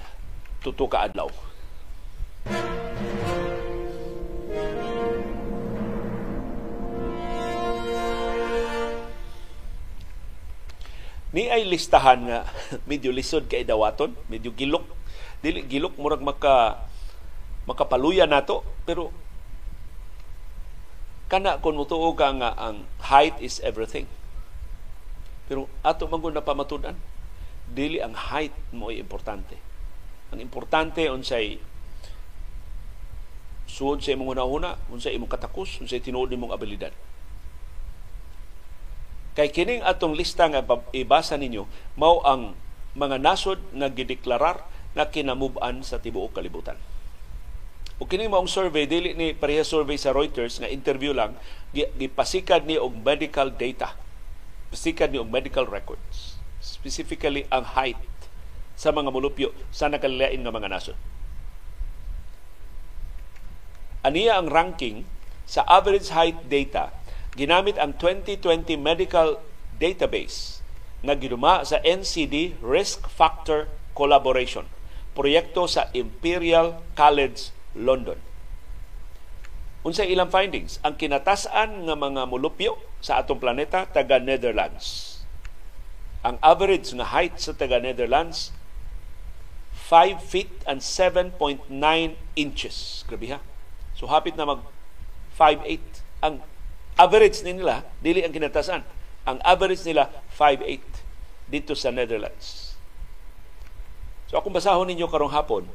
[0.63, 1.27] tuto ka adlaw.
[11.31, 12.39] Ni ay listahan nga
[12.89, 14.83] medyo lisod kay dawaton, medyo gilok.
[15.41, 16.85] Dili gilok murag maka
[17.65, 19.13] makapaluya nato pero
[21.31, 24.05] kana kon mutuo ka nga ang height is everything.
[25.47, 26.95] Pero ato man na pamatudan,
[27.71, 29.55] dili ang height mo ay importante.
[30.31, 31.59] Ang importante unsay
[33.67, 36.91] suod sa imong una-una, unsay imong katakos, unsay tinuod nimong abilidad.
[39.31, 40.59] Kay kining atong lista nga
[40.91, 41.63] ibasa ninyo,
[41.95, 42.51] mao ang
[42.99, 44.59] mga nasod nga gideklarar
[44.91, 46.75] nga kinamuban sa tibuok kalibutan.
[48.01, 51.37] O kini maong survey dili ni pareha survey sa Reuters nga interview lang
[51.71, 53.93] gipasikad ni og medical data.
[54.73, 56.41] Pasikad ni og medical records.
[56.59, 58.01] Specifically ang height
[58.73, 60.97] sa mga mulupyo sa nakalilain nga mga nasod.
[64.01, 65.05] Aniya ang ranking
[65.45, 66.89] sa average height data
[67.35, 69.39] ginamit ang 2020 Medical
[69.79, 70.59] Database
[71.01, 74.67] nga giduma sa NCD Risk Factor Collaboration,
[75.17, 78.19] proyekto sa Imperial College London.
[79.81, 80.77] Unsay ilang findings?
[80.85, 85.17] Ang kinatasan nga mga mulupyo sa atong planeta taga Netherlands.
[86.21, 88.53] Ang average nga height sa taga Netherlands
[89.89, 91.65] 5 feet and 7.9
[92.37, 93.01] inches.
[93.09, 93.39] Grabe ha.
[93.97, 94.61] So hapit na mag
[95.33, 96.45] 5'8 ang
[97.01, 98.85] average nila, dili ang kinatasan.
[99.25, 102.77] Ang average nila, 5'8 dito sa Netherlands.
[104.29, 105.65] So akong basahon ninyo karong hapon,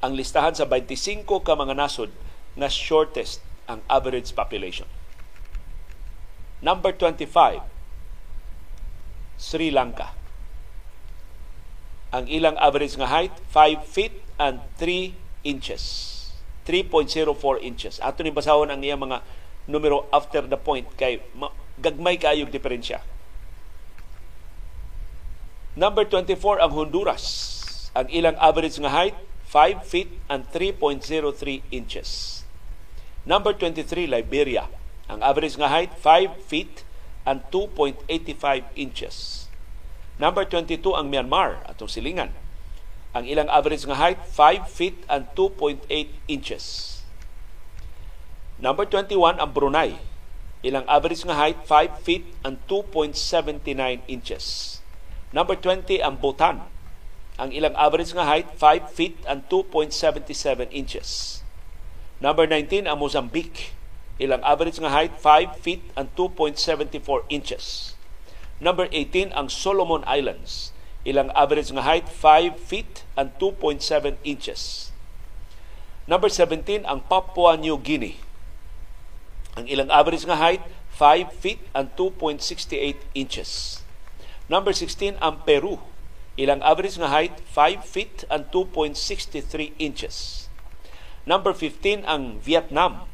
[0.00, 2.10] ang listahan sa 25 ka mga nasod
[2.56, 4.88] na shortest ang average population.
[6.64, 7.62] Number 25,
[9.38, 10.12] Sri Lanka.
[12.10, 15.14] Ang ilang average nga height, 5 feet and 3
[15.46, 16.16] inches.
[16.66, 18.02] 3.04 inches.
[18.02, 19.22] Ato ni basahon ang iyang mga
[19.70, 21.22] numero after the point kay
[21.80, 23.00] gagmay kayong diferensya.
[25.78, 27.24] Number 24 ang Honduras.
[27.94, 29.16] Ang ilang average nga height
[29.48, 32.42] 5 feet and 3.03 inches.
[33.22, 34.66] Number 23 Liberia.
[35.10, 36.82] Ang average nga height 5 feet
[37.26, 38.06] and 2.85
[38.74, 39.46] inches.
[40.18, 42.34] Number 22 ang Myanmar atong silingan.
[43.10, 45.86] Ang ilang average nga height 5 feet and 2.8
[46.30, 46.89] inches.
[48.60, 49.96] Number 21 ang Brunei.
[50.60, 53.64] Ilang average nga height 5 feet and 2.79
[54.04, 54.76] inches.
[55.32, 56.68] Number 20 ang Bhutan.
[57.40, 61.40] Ang ilang average nga height 5 feet and 2.77 inches.
[62.20, 63.72] Number 19 ang Mozambique.
[64.20, 67.00] Ilang average nga height 5 feet and 2.74
[67.32, 67.96] inches.
[68.60, 70.76] Number 18 ang Solomon Islands.
[71.08, 74.92] Ilang average nga height 5 feet and 2.7 inches.
[76.04, 78.28] Number 17 ang Papua New Guinea
[79.60, 80.64] Ang ilang average nga height
[80.96, 83.84] 5 feet and 2.68 inches.
[84.48, 85.76] Number 16 ang Peru.
[86.40, 90.48] Ilang average nga height 5 feet and 2.63 inches.
[91.28, 93.04] Number 15 ang Vietnam.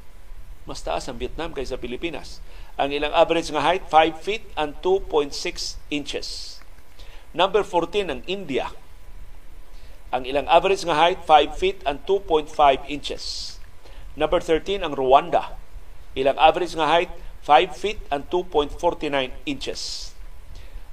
[0.70, 2.38] Mas taas ang Vietnam kaysa Pilipinas.
[2.78, 5.34] Ang ilang average nga height 5 feet and 2.6
[5.90, 6.62] inches.
[7.34, 8.70] Number 14 ang India.
[10.14, 12.55] Ang ilang average nga height 5 feet and 2.5
[12.86, 13.59] inches.
[14.14, 15.59] Number 13 ang Rwanda.
[16.17, 17.12] Ilang average nga height
[17.45, 18.73] 5 feet and 2.49
[19.45, 20.11] inches.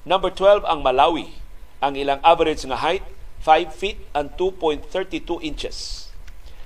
[0.04, 1.40] Number 12 ang Malawi.
[1.80, 3.08] Ang ilang average nga height
[3.40, 6.12] 5 feet and 2.32 inches.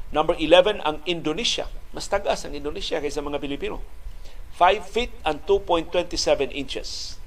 [0.10, 1.70] Number 11 ang Indonesia.
[1.94, 3.86] Mas tagas ang Indonesia kaysa mga Pilipino.
[4.58, 7.22] 5 feet and 2.27 inches.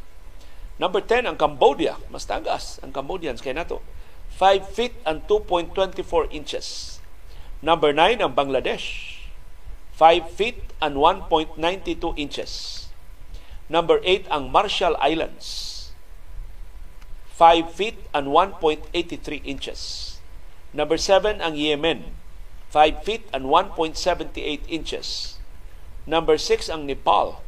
[0.82, 1.94] Number 10 ang Cambodia.
[2.10, 3.78] Mas tagas ang Cambodians kay nato.
[4.34, 6.98] 5 feet and 2.24 inches.
[7.62, 9.19] Number 9 ang Bangladesh.
[10.00, 11.60] 5 feet and 1.92
[12.16, 12.88] inches.
[13.68, 15.92] Number 8 ang Marshall Islands.
[17.36, 18.96] 5 feet and 1.83
[19.44, 20.16] inches.
[20.72, 22.16] Number 7 ang Yemen.
[22.72, 23.92] 5 feet and 1.78
[24.72, 25.36] inches.
[26.08, 27.44] Number 6 ang Nepal.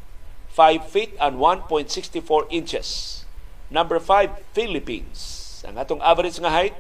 [0.53, 3.25] 5 feet and 1.64 inches.
[3.73, 5.65] Number 5, Philippines.
[5.65, 6.77] Ang atong average nga height,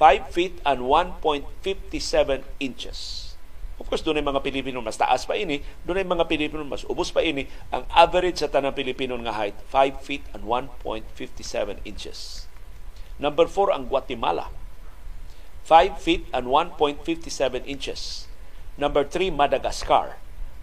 [0.00, 1.44] 5 feet and 1.57
[2.56, 3.27] inches.
[3.78, 7.22] Of course, doon mga Pilipino mas taas pa ini, doon mga Pilipino mas ubos pa
[7.22, 7.46] ini.
[7.70, 11.06] Ang average sa tanang Pilipino nga height, 5 feet and 1.57
[11.86, 12.50] inches.
[13.22, 14.50] Number 4 ang Guatemala.
[15.66, 17.06] 5 feet and 1.57
[17.68, 18.26] inches.
[18.78, 20.18] Number 3, Madagascar.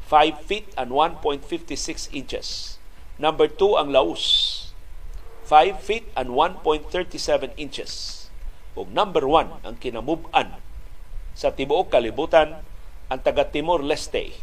[0.07, 1.45] 5 feet and 1.56
[2.11, 2.77] inches.
[3.15, 4.23] Number 2, ang Laos.
[5.45, 8.25] 5 feet and 1.37 inches.
[8.75, 10.59] Ug number 1, ang kinamub-an
[11.35, 12.65] sa tibuok kalibutan,
[13.05, 14.33] ang taga Timor Leste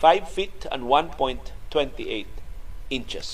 [0.00, 2.24] 5 feet and 1.28
[2.88, 3.28] inches.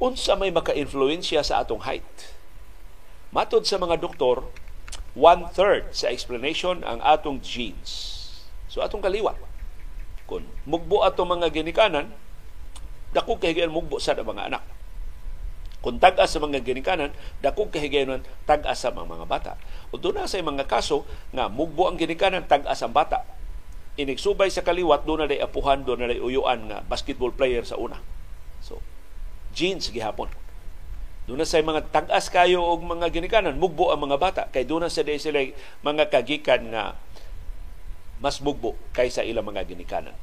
[0.00, 2.32] Unsa may maka-influensya sa atong height?
[3.32, 4.48] Matod sa mga doktor,
[5.12, 8.24] one-third sa explanation ang atong genes.
[8.72, 9.36] So atong kaliwat.
[10.24, 12.12] Kung mugbo ato mga ginikanan,
[13.12, 14.75] dako kay mugbo sa mga anak
[15.86, 19.54] kung tag-as sa mga ginikanan, dakong kahigayonon tag-as sa mga, bata.
[19.94, 23.22] O doon na sa mga kaso nga mugbo ang ginikanan, tag-as ang bata.
[23.94, 27.78] Inigsubay sa kaliwat, doon na day apuhan, doon na day uyuan nga basketball player sa
[27.78, 28.02] una.
[28.66, 28.82] So,
[29.54, 30.26] genes gihapon.
[31.30, 34.42] Doon na sa mga tag-as kayo og mga ginikanan, mugbo ang mga bata.
[34.50, 35.38] Kay doon na sa day sila
[35.86, 36.98] mga kagikan nga
[38.18, 40.18] mas mugbo kaysa ilang mga ginikanan.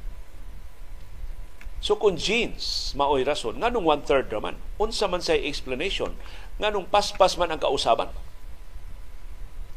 [1.84, 6.16] So kung genes maoy rason nganong one third raman unsa man say explanation
[6.56, 8.08] nganong paspas man ang kausaban.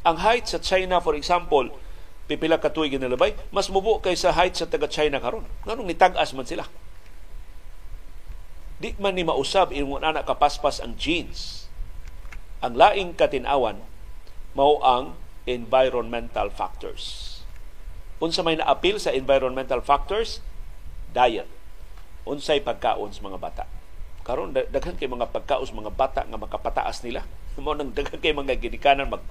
[0.08, 1.68] Ang height sa China for example
[2.32, 5.44] pipila ka tuig ginalabay mas mubo kaysa height sa taga China karon.
[5.68, 6.64] Nganong nitag-as man sila.
[8.80, 11.68] Di man ni mausab ingon anak kapaspas ang genes.
[12.64, 13.84] Ang laing katinawan
[14.56, 17.36] mao ang environmental factors.
[18.24, 20.40] Unsa may naapil sa environmental factors?
[21.12, 21.57] Diet
[22.28, 23.64] unsay pagkaon sa mga bata.
[24.28, 27.24] Karon daghan kay mga pagkaon sa mga bata nga makapataas nila.
[27.64, 29.24] Mo nang daghan kay mga ginikanan mag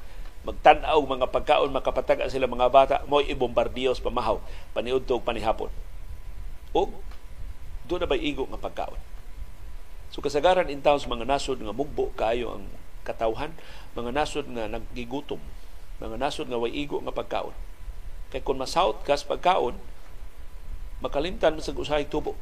[0.47, 4.38] magtan-aw mga pagkaon makapatag sila mga bata mo ibombardiyos pamahaw
[4.70, 5.74] paniudto og panihapon.
[6.70, 6.86] O
[7.82, 8.99] do na ba igo nga pagkaon.
[10.14, 12.64] So kasagaran in towns mga nasod nga mugbo kayo ang
[13.03, 13.59] katawhan,
[13.99, 15.42] mga nasod nga naggigutom,
[15.99, 17.55] mga nasod nga way igo nga pagkaon.
[18.30, 19.74] Kay kung masahot kas pagkaon,
[21.03, 22.38] makalimtan sa usahay tubo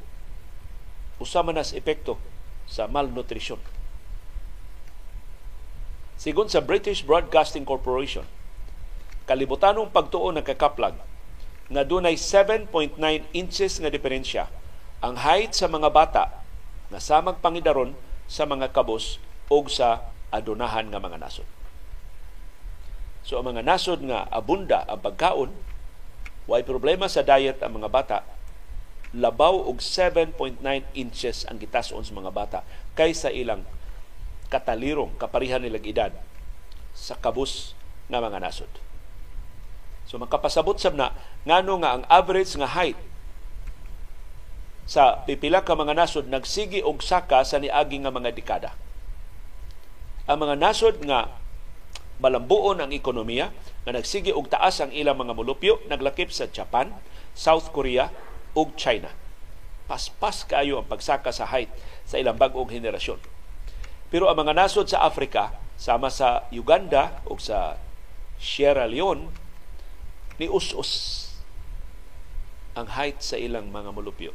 [1.22, 2.18] usama nas epekto
[2.64, 3.60] sa malnutrition.
[6.14, 8.24] Sigon sa British Broadcasting Corporation,
[9.28, 10.96] kalibutanong pagtuon ng kakaplag
[11.68, 12.96] nga dunay 7.9
[13.32, 14.48] inches nga diferensya
[15.04, 16.24] ang height sa mga bata
[16.88, 17.92] nga samag pangidaron
[18.24, 19.20] sa mga kabos
[19.52, 21.48] o sa adunahan nga mga nasod.
[23.24, 25.50] So ang mga nasod nga abunda ang pagkaon,
[26.44, 28.18] way problema sa diet ang mga bata,
[29.14, 30.58] labaw og 7.9
[30.98, 32.60] inches ang gitason sa mga bata
[32.98, 33.62] kaysa ilang
[34.50, 36.12] katalirong kaparihan nilang edad
[36.94, 37.78] sa kabus
[38.10, 38.70] nga mga nasod.
[40.04, 41.14] So makapasabot sab na
[41.46, 42.98] ngano nga ang average nga height
[44.84, 48.70] sa pipila ka mga nasod nagsigi og saka sa niagi nga mga dekada.
[50.28, 51.32] Ang mga nasod nga
[52.20, 53.50] malambuon ang ekonomiya
[53.86, 56.92] nga nagsigi og taas ang ilang mga mulupyo naglakip sa Japan,
[57.32, 58.12] South Korea,
[58.54, 59.10] ug China.
[59.84, 61.68] Paspas kayo ang pagsaka sa height
[62.08, 63.20] sa ilang bag-ong henerasyon.
[64.08, 67.76] Pero ang mga nasod sa Africa, sama sa Uganda o sa
[68.38, 69.28] Sierra Leone,
[70.38, 71.22] ni us-us
[72.74, 74.32] ang height sa ilang mga mulupyo.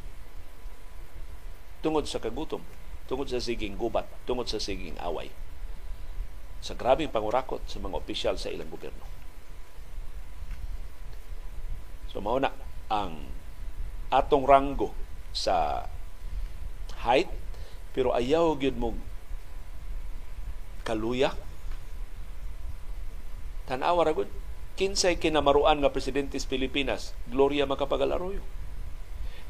[1.80, 2.64] Tungod sa kagutom,
[3.08, 5.32] tungod sa siging gubat, tungod sa siging away.
[6.60, 9.04] Sa grabing pangurakot sa mga opisyal sa ilang gobyerno.
[12.12, 12.52] So mao na
[12.92, 13.39] ang
[14.10, 14.90] atong ranggo
[15.30, 15.86] sa
[17.06, 17.30] height
[17.94, 18.98] pero ayaw gyud mo
[20.82, 21.32] kaluya
[23.70, 24.30] tan-awa ra gud
[24.80, 28.40] kinsay kinamaruan nga presidente sa Pilipinas, Gloria Macapagal Arroyo.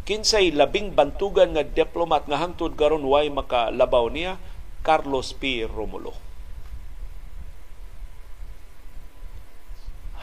[0.03, 4.43] Kinsay labing bantugan nga diplomat nga hangtod karon way makalabaw niya,
[4.83, 5.63] Carlos P.
[5.71, 6.19] Romulo.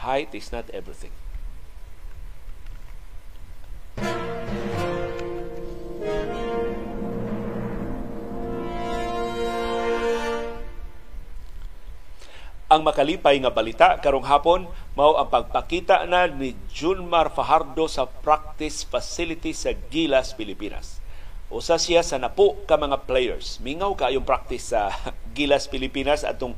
[0.04, 1.14] Height is not everything.
[12.68, 18.84] Ang makalipay nga balita karong hapon mao ang pagpakita na ni Junmar Fajardo sa practice
[18.84, 21.00] facility sa Gilas, Pilipinas.
[21.48, 23.56] Usa siya sa napo ka mga players.
[23.64, 24.92] Mingaw kayong practice sa
[25.36, 26.52] Gilas, Pilipinas atong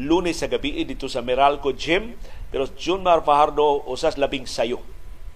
[0.00, 2.16] lunes sa gabi dito sa Meralco Gym.
[2.48, 4.80] Pero Junmar Fajardo usas labing sayo.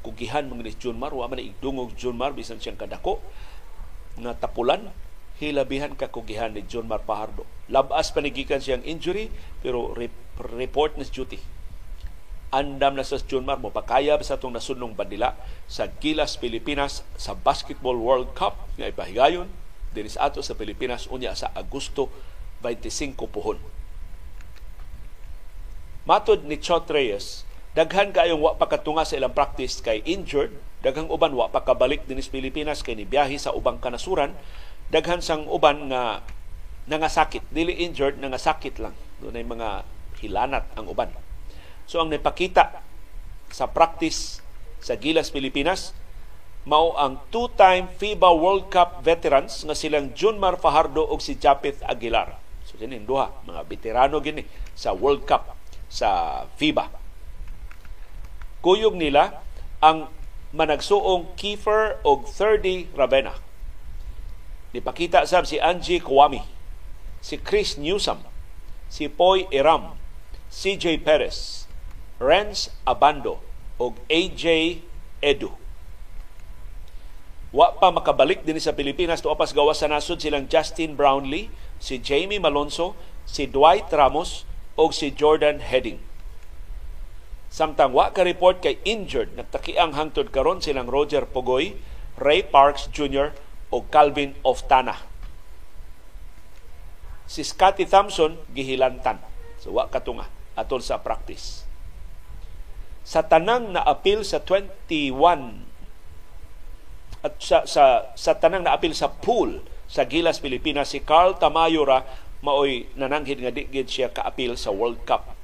[0.01, 3.21] Kugihan mga ni Junmar, wa man igdungog Junmar bisan siyang kadako
[4.17, 4.89] nga tapulan
[5.39, 7.47] hilabihan kakugihan ni John Mar Pajardo.
[7.71, 9.31] Labas panigikan siyang injury
[9.63, 9.95] pero
[10.39, 11.39] report na duty.
[12.49, 15.39] Andam na sa John Mar mo pakayab sa itong nasunong bandila
[15.71, 19.47] sa Gilas, Pilipinas sa Basketball World Cup nga ipahigayon
[19.93, 22.13] dinis ato sa Pilipinas unya sa Agosto
[22.61, 23.59] 25 puhon.
[26.09, 27.45] Matod ni Chot Reyes,
[27.77, 32.33] daghan kayong wa pakatunga sa ilang practice kay injured, daghang uban wa pa kabalik dinis
[32.33, 34.33] Pilipinas kay ni biyahe sa ubang kanasuran
[34.89, 36.25] daghan sang uban nga
[36.89, 37.45] nangasakit.
[37.53, 38.97] Dili injured nangasakit lang.
[39.21, 39.85] Dunay mga
[40.19, 41.13] hilanat ang uban.
[41.85, 42.81] So ang nipakita
[43.53, 44.41] sa practice
[44.81, 45.97] sa Gilas Pilipinas
[46.69, 52.37] mao ang two-time FIBA World Cup veterans nga silang Junmar Fajardo ug si Japeth Aguilar.
[52.69, 54.45] So kini duha mga veterano gini
[54.77, 55.57] sa World Cup
[55.89, 56.93] sa FIBA.
[58.61, 59.41] Kuyog nila
[59.81, 60.13] ang
[60.53, 63.48] managsuong Kiefer og 30 Ravena
[64.69, 66.45] Nipakita sab si Angie Kwame,
[67.25, 68.21] si Chris Newsom,
[68.93, 69.97] si Poy Iram,
[70.53, 71.65] CJ Perez,
[72.21, 73.41] Renz Abando
[73.81, 74.79] o AJ
[75.25, 75.57] Edu.
[77.49, 81.49] Wa pa makabalik din sa Pilipinas tuapas gawas sa nasod silang Justin Brownlee,
[81.81, 82.93] si Jamie Malonzo,
[83.25, 84.45] si Dwight Ramos
[84.77, 85.97] o si Jordan Heading.
[87.49, 91.81] Samtang wa ka report kay injured nagtakiang hangtod karon silang Roger Pogoy,
[92.21, 93.33] Ray Parks Jr
[93.69, 94.97] o Calvin Oftana.
[97.29, 99.21] Si Scotty Thompson gihilantan.
[99.61, 101.69] So wa katunga atol sa practice.
[103.05, 105.65] Sa tanang na appeal sa 21
[107.25, 112.05] at sa, sa, sa tanang na appeal sa pool sa Gilas Pilipinas si Carl Tamayora
[112.45, 115.35] maoy nananghid nga digid siya ka-appeal sa World Cup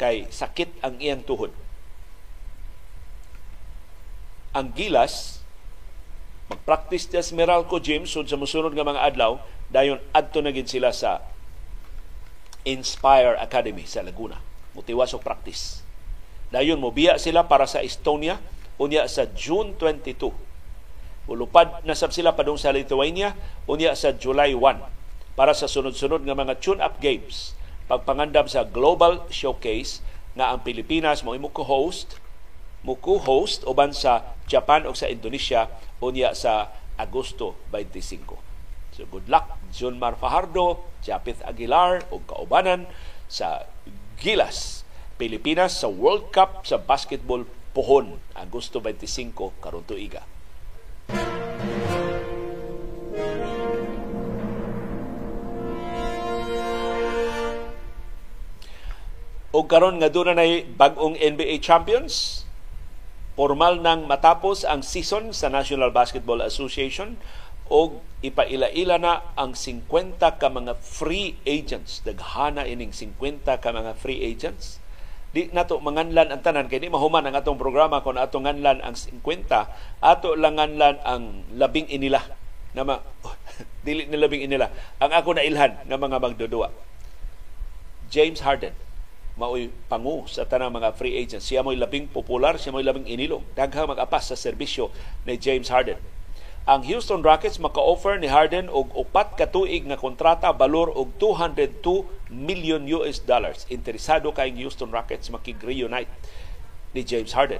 [0.00, 1.52] kay sakit ang iyang tuhod.
[4.56, 5.41] Ang Gilas
[6.52, 9.40] Mag-practice sa Meralco Gym sa musunod nga mga adlaw
[9.72, 11.24] dayon adto na gid sila sa
[12.68, 14.36] Inspire Academy sa Laguna.
[14.76, 15.80] Mutiwas og practice.
[16.52, 18.36] Dayon mobiya sila para sa Estonia
[18.76, 20.28] unya sa June 22.
[21.24, 23.32] Mulupad na sab sila padung sa Lithuania
[23.64, 24.60] unya sa July 1
[25.32, 27.56] para sa sunod-sunod nga mga tune-up games
[27.88, 30.04] pagpangandam sa Global Showcase
[30.36, 32.20] nga ang Pilipinas mo imo co-host
[32.82, 35.70] mo co-host uban sa Japan o sa Indonesia
[36.02, 38.92] unya sa Agosto 25.
[38.92, 42.90] So good luck John Mar Fajardo, Japith Aguilar ug kaubanan
[43.30, 43.64] sa
[44.20, 44.84] Gilas,
[45.16, 50.26] Pilipinas sa World Cup sa basketball pohon Agosto 25 karon tuiga.
[59.52, 62.44] O karon nga doon na bag-ong NBA champions
[63.32, 67.16] Formal nang matapos ang season sa National Basketball Association
[67.72, 72.04] o ipaila-ila na ang 50 ka mga free agents.
[72.04, 74.82] Daghana ining 50 ka mga free agents.
[75.32, 78.92] Di nato manganlan ang tanan kay di mahuman ang atong programa kung ato nganlan ang
[78.92, 79.24] 50
[80.04, 82.20] ato langanlan ang labing inila
[82.76, 83.00] na ma,
[83.86, 84.68] dili ni labing inila
[85.00, 86.68] ang ako na ilhan ng mga magdudua
[88.12, 88.76] James Harden
[89.40, 91.48] mao'y pangu sa tanang mga free agents.
[91.48, 93.44] Siya mo'y labing popular, siya mo'y labing inilong.
[93.56, 94.92] Daghang mag-apas sa serbisyo
[95.24, 95.96] ni James Harden.
[96.62, 102.06] Ang Houston Rockets maka-offer ni Harden og upat ka tuig nga kontrata balor og 202
[102.30, 103.66] million US dollars.
[103.66, 106.06] Interesado kay Houston Rockets makig-reunite
[106.94, 107.58] ni James Harden.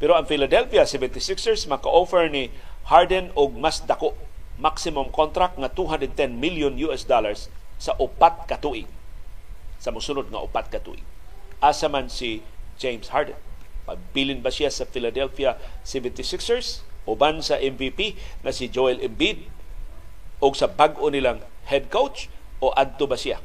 [0.00, 2.48] Pero ang Philadelphia 76ers maka-offer ni
[2.88, 4.16] Harden og mas dako
[4.56, 8.88] maximum contract nga 210 million US dollars sa upat ka tuig.
[9.80, 11.02] Sa musunod nga upat ka tuig.
[11.64, 12.44] Asa man si
[12.76, 13.36] James Harden.
[13.88, 18.14] Pagbilin ba siya sa Philadelphia 76ers uban sa MVP
[18.44, 19.48] na si Joel Embiid
[20.38, 22.28] o sa bag-o nilang head coach
[22.60, 23.40] o adto ba siya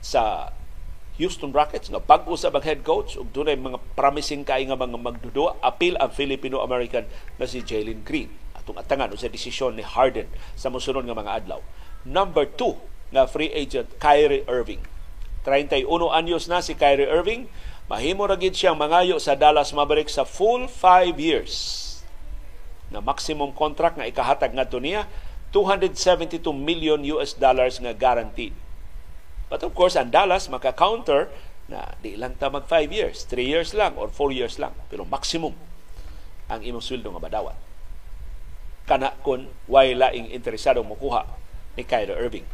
[0.00, 0.52] sa
[1.18, 4.98] Houston Rockets nga bag-o sa bag head coach ug dunay mga promising kay nga mga
[4.98, 7.04] magdudo apil ang Filipino-American
[7.36, 11.60] na si Jalen Green atong atangan sa desisyon ni Harden sa mosunod nga mga adlaw.
[12.06, 14.84] Number 2 nga free agent Kyrie Irving.
[15.48, 17.48] 31 anyos na si Kyrie Irving,
[17.88, 21.52] mahimo ra gid siyang mangayo sa Dallas Mavericks sa full 5 years.
[22.92, 25.08] Na maximum contract nga ikahatag ngadto niya
[25.56, 28.52] 272 million US dollars nga guaranteed
[29.48, 31.32] But of course, ang Dallas maka-counter
[31.68, 35.08] na di lang ta mag 5 years, 3 years lang or 4 years lang, pero
[35.08, 35.56] maximum
[36.48, 37.56] ang imong sweldo nga madawat.
[38.88, 41.28] Kana kun way laing interesado mokuha
[41.76, 42.44] ni Kyrie Irving.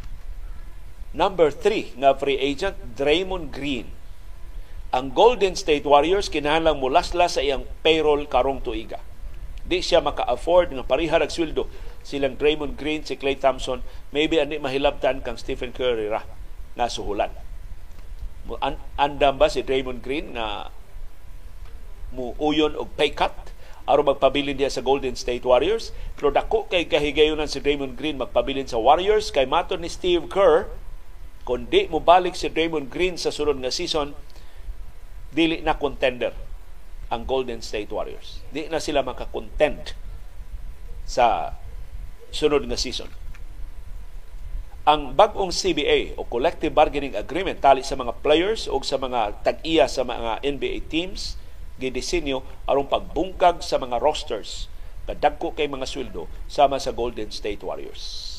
[1.15, 3.87] Number 3 nga free agent, Draymond Green.
[4.91, 8.99] Ang Golden State Warriors kinahanglang mulasla sa iyang payroll karong tuiga.
[9.63, 11.71] Di siya maka-afford nga pariharag sweldo
[12.05, 13.81] silang Draymond Green, si Clay Thompson,
[14.13, 16.27] maybe ani mahilabtan kang Stephen Curry ra
[16.75, 17.33] nga suhulan.
[18.99, 20.69] Andam ba si Draymond Green nga
[22.13, 23.33] mu uyon og pay cut
[23.89, 28.69] aron magpabilin diya sa Golden State Warriors pero dako kay kahigayonan si Draymond Green magpabilin
[28.69, 30.71] sa Warriors kay mato ni Steve Kerr
[31.45, 34.17] kung di mo balik si Draymond Green sa sunod nga season
[35.31, 36.33] dili na contender
[37.13, 38.41] ang Golden State Warriors.
[38.49, 39.93] Di na sila makakontend
[41.05, 41.53] sa
[42.33, 43.13] sunod nga season
[44.85, 49.89] ang bagong CBA o Collective Bargaining Agreement tali sa mga players o sa mga tag-iya
[49.89, 51.41] sa mga NBA teams
[51.81, 54.69] gidisenyo aron pagbungkag sa mga rosters
[55.09, 58.34] kadagko kay mga sweldo sama sa Golden State Warriors.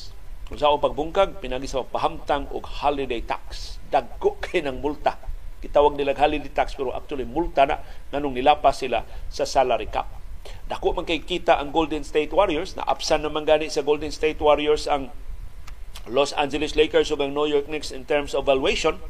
[0.46, 3.76] Kung sa pagbungkag, pinagi sa pahamtang og holiday tax.
[3.90, 5.18] Dagko kay ng multa.
[5.58, 7.82] Kitawag nila holiday tax pero actually multa na
[8.14, 10.06] nganong nilapas sila sa salary cap.
[10.70, 14.38] Dako man kay kita ang Golden State Warriors na absan naman gani sa Golden State
[14.38, 15.10] Warriors ang
[16.06, 19.02] Los Angeles Lakers ug ang New York Knicks in terms of valuation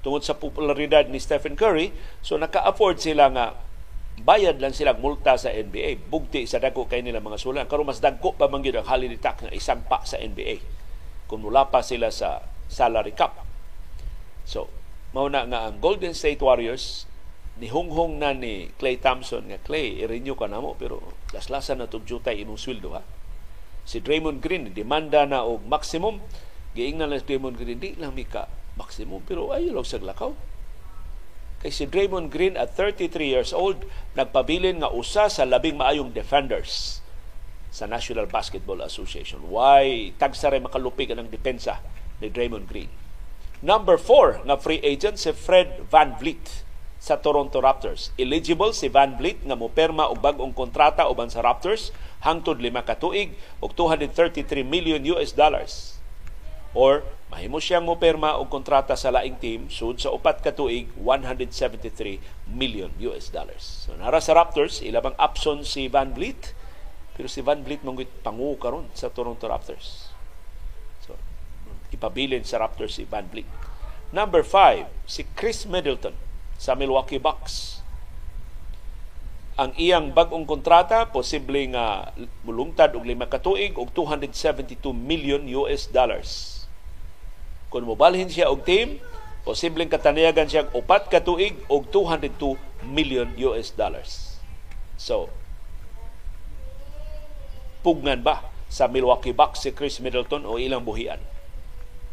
[0.00, 1.92] tungod sa popularidad ni Stephen Curry
[2.24, 3.46] so naka-afford sila nga
[4.24, 7.68] bayad lang sila multa sa NBA bugti sa dagko kay nila mga sulan.
[7.68, 10.64] Karon mas dagko pa man gyud ang holiday tax nga isang pa sa NBA
[11.28, 12.40] kung mula pa sila sa
[12.72, 13.44] salary cap.
[14.48, 14.72] So
[15.12, 17.06] mao na nga ang Golden State Warriors.
[17.54, 20.74] Ni hunghong na ni Clay Thompson nga Clay i-renew ka namo.
[20.74, 23.04] Pero laslasan na tug jutay imong sweldo ha?
[23.84, 26.18] Si Draymond Green demanda na og maximum.
[26.74, 29.22] Giingnan lang si Draymond Green di lang mika maximum.
[29.22, 30.34] Pero ay lang sa lakaw
[31.64, 37.00] kay si Draymond Green at 33 years old nagpabilin nga usa sa labing maayong defenders
[37.72, 39.40] sa National Basketball Association.
[39.48, 41.80] Why tagsa ray makalupig ang depensa
[42.20, 42.92] ni Draymond Green.
[43.64, 46.68] Number 4 nga free agent si Fred Van Vliet
[47.00, 48.12] sa Toronto Raptors.
[48.20, 52.92] Eligible si Van Vliet nga moperma og bag-ong kontrata uban sa Raptors hangtod lima ka
[52.92, 53.32] tuig
[53.64, 55.96] og 233 million US dollars.
[56.76, 62.22] Or mahimo siyang moperma og kontrata sa laing team sud sa upat ka tuig 173
[62.46, 63.82] million US dollars.
[63.82, 66.54] So nara sa Raptors ilabang option si Van Vliet
[67.18, 70.14] pero si Van Vliet mong pangu karon sa Toronto Raptors.
[71.02, 71.18] So
[71.90, 73.50] ipabilin sa Raptors si Van Vliet.
[74.14, 76.14] Number 5, si Chris Middleton
[76.54, 77.82] sa Milwaukee Bucks
[79.58, 82.14] ang iyang bag-ong kontrata posible nga
[82.46, 86.53] mulungtad og lima ka tuig og 272 million US dollars.
[87.74, 89.02] Kung mobalhin siya og team,
[89.42, 92.54] posibleng katanayagan siya upat ka tuig og 202
[92.86, 94.38] million US dollars.
[94.94, 95.26] So,
[97.82, 101.18] pugnan ba sa Milwaukee Bucks si Chris Middleton o ilang buhian?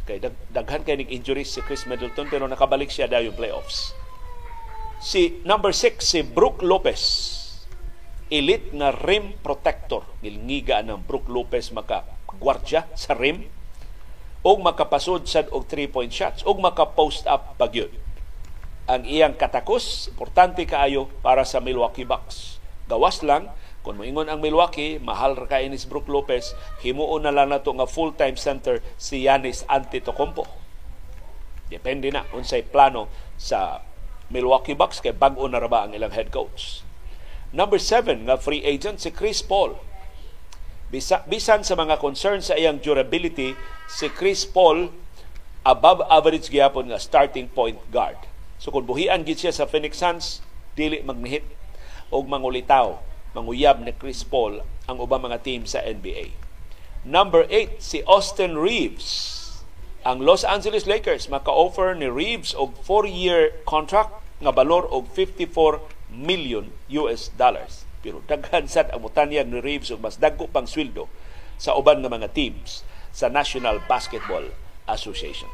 [0.10, 3.94] Kay dag daghan kay ning injuries si Chris Middleton pero nakabalik siya dayon playoffs
[4.98, 7.02] Si number 6 si Brook Lopez.
[8.34, 10.10] Elite na rim protector.
[10.26, 12.02] Gilngiga ng Brook Lopez maka
[12.42, 13.61] gwardya sa rim
[14.42, 17.94] o makapasod sad og 3-point shots o maka-post up pagyud.
[18.90, 22.58] Ang iyang katakos, importante kaayo para sa Milwaukee Bucks.
[22.90, 23.54] Gawas lang,
[23.86, 26.54] kung moingon ang Milwaukee, mahal ra kay ni Brook Lopez,
[26.86, 30.46] himuon na lang nato nga full-time center si Yanis Antetokounmpo.
[31.72, 33.08] Depende na unsay plano
[33.40, 33.82] sa
[34.28, 36.84] Milwaukee Bucks kay bag-o na ba ang ilang head coach.
[37.56, 39.76] Number 7 nga free agent si Chris Paul.
[40.92, 43.56] Bisa, bisan sa mga concerns sa iyang durability,
[43.88, 44.92] si Chris Paul
[45.64, 48.20] above average gyapon nga starting point guard.
[48.60, 50.44] So kung buhian gid siya sa Phoenix Suns,
[50.76, 51.48] dili magnihit
[52.12, 53.00] og mangulitaw,
[53.32, 56.36] manguyab ni Chris Paul ang ubang mga team sa NBA.
[57.08, 59.40] Number 8, si Austin Reeves.
[60.04, 64.12] Ang Los Angeles Lakers maka-offer ni Reeves og 4-year contract
[64.44, 65.80] nga balor og 54
[66.12, 67.88] million US dollars.
[68.02, 71.06] Pero daghan sad ang mutanyag ni Reeves og mas dagko pang sweldo
[71.62, 72.82] sa uban nga mga teams
[73.14, 74.50] sa National Basketball
[74.90, 75.50] Association.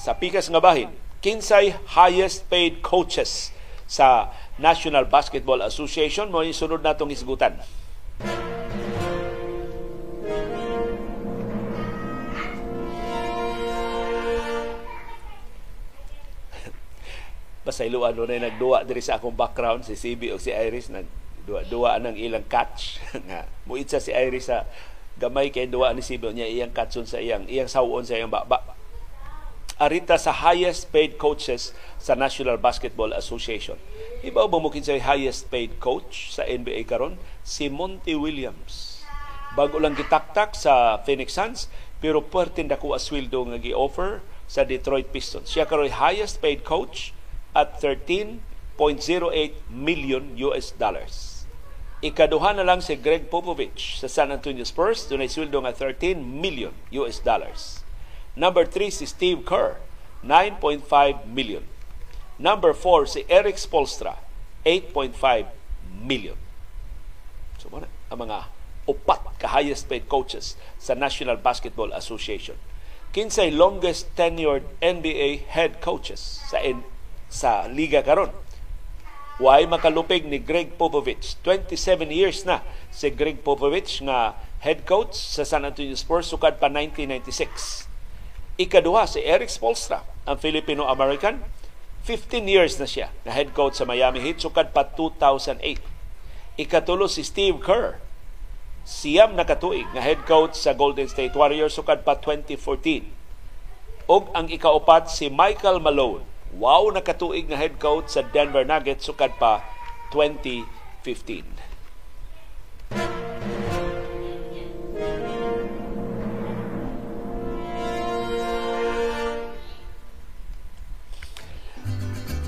[0.00, 3.52] Sa pikas nga bahin, kinsay highest paid coaches
[3.84, 7.60] sa National Basketball Association mo sunod natong isgutan.
[17.66, 22.02] pasayloan no na nagduwa diri sa akong background si CB o si Iris nag duwa-duwa
[22.02, 22.98] ng ilang catch.
[23.30, 23.46] Nga.
[23.64, 24.66] Muitsa si Iris sa
[25.16, 28.60] gamay kay duwa ni CB niya iyang catchon sa iyang iyang sawon sa iyang baba.
[29.76, 33.76] Arita sa highest paid coaches sa National Basketball Association.
[34.24, 37.20] Iba ba mo kinsay highest paid coach sa NBA karon?
[37.44, 39.04] Si Monty Williams.
[39.52, 41.68] Bago lang gitaktak sa Phoenix Suns
[42.00, 45.48] pero puwerte dako asweldo nga gi-offer sa Detroit Pistons.
[45.48, 47.12] Siya karon highest paid coach
[47.52, 48.40] at 13.08
[49.68, 51.35] million US dollars.
[52.04, 56.76] Ikaduha na lang si Greg Popovich sa San Antonio Spurs, dunay sweldo nga 13 million
[56.92, 57.80] US dollars.
[58.36, 59.80] Number 3 si Steve Kerr,
[60.20, 61.64] 9.5 million.
[62.36, 64.20] Number 4 si Eric Spolstra,
[64.68, 65.16] 8.5
[65.88, 66.36] million.
[67.56, 68.52] So muna ang mga
[68.84, 72.60] upat ka highest paid coaches sa National Basketball Association.
[73.16, 76.60] Kinsay longest tenured NBA head coaches sa
[77.32, 78.36] sa liga karon.
[79.36, 81.36] Why makalupig ni Greg Popovich.
[81.44, 84.32] 27 years na si Greg Popovich nga
[84.64, 87.84] head coach sa San Antonio Spurs sukad pa 1996.
[88.56, 91.44] Ikaduha si Eric Spolstra, ang Filipino-American.
[92.08, 95.84] 15 years na siya na head coach sa Miami Heat sukad pa 2008.
[96.56, 98.00] Ikatulo si Steve Kerr.
[98.88, 103.04] Siyam na katuig na head coach sa Golden State Warriors sukad pa 2014.
[104.08, 109.04] Og ang ikaupat si Michael Malone Wow na katuig nga head coach sa Denver Nuggets
[109.04, 109.60] sukad pa
[110.08, 111.44] 2015.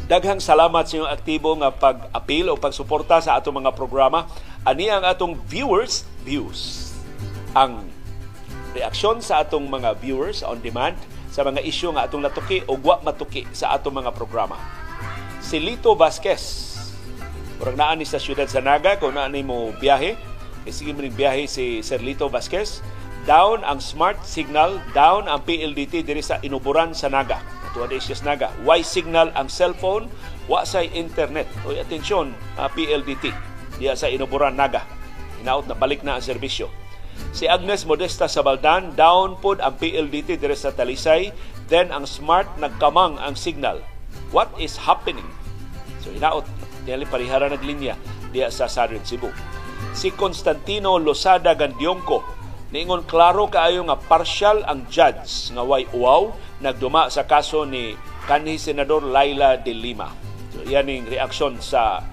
[0.08, 4.24] Daghang salamat sa inyong aktibo nga pag-apil o pagsuporta sa atong mga programa.
[4.64, 6.96] Ani ang atong viewers views.
[7.52, 7.92] Ang
[8.72, 10.96] reaksyon sa atong mga viewers on demand
[11.38, 14.58] sa mga isyu nga atong natuki o wa matuki sa atong mga programa.
[15.38, 16.74] Si Lito Vasquez,
[17.58, 20.14] Murag naan ni sa siyudad sa Naga, kung naan ni mo biyahe,
[20.66, 22.82] eh, sige mo biyahe si Sir Lito Vasquez,
[23.26, 27.42] down ang smart signal, down ang PLDT diri sa inuburan sa Naga.
[27.70, 28.54] Ito ang issues Naga.
[28.62, 30.06] Why signal ang cellphone,
[30.46, 31.50] wa sa internet.
[31.66, 33.34] O atensyon, uh, PLDT,
[33.82, 34.86] diya sa inuburan Naga.
[35.42, 36.70] Inaot na balik na ang serbisyo.
[37.32, 41.30] Si Agnes Modesta sa Baldan, down pod ang PLDT dire sa Talisay,
[41.70, 43.78] then ang smart nagkamang ang signal.
[44.34, 45.28] What is happening?
[46.02, 46.48] So inaot,
[46.88, 47.94] dili parihara naglinya
[48.32, 49.28] diya sa Southern Cebu.
[49.92, 52.24] Si Constantino Losada Gandiongko,
[52.72, 57.96] niingon klaro kaayo nga partial ang judge nga way uwaw nagduma sa kaso ni
[58.28, 60.12] kanhi senador Laila de Lima.
[60.52, 62.04] So yan reaksyon sa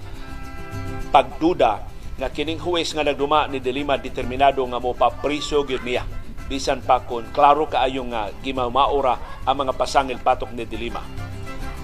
[1.12, 6.04] pagduda nga kining huwes nga nagduma ni Delima determinado nga mo papriso gyud niya
[6.46, 11.02] bisan pa kon klaro kaayo nga gimamaura ang mga pasangil patok ni Delima.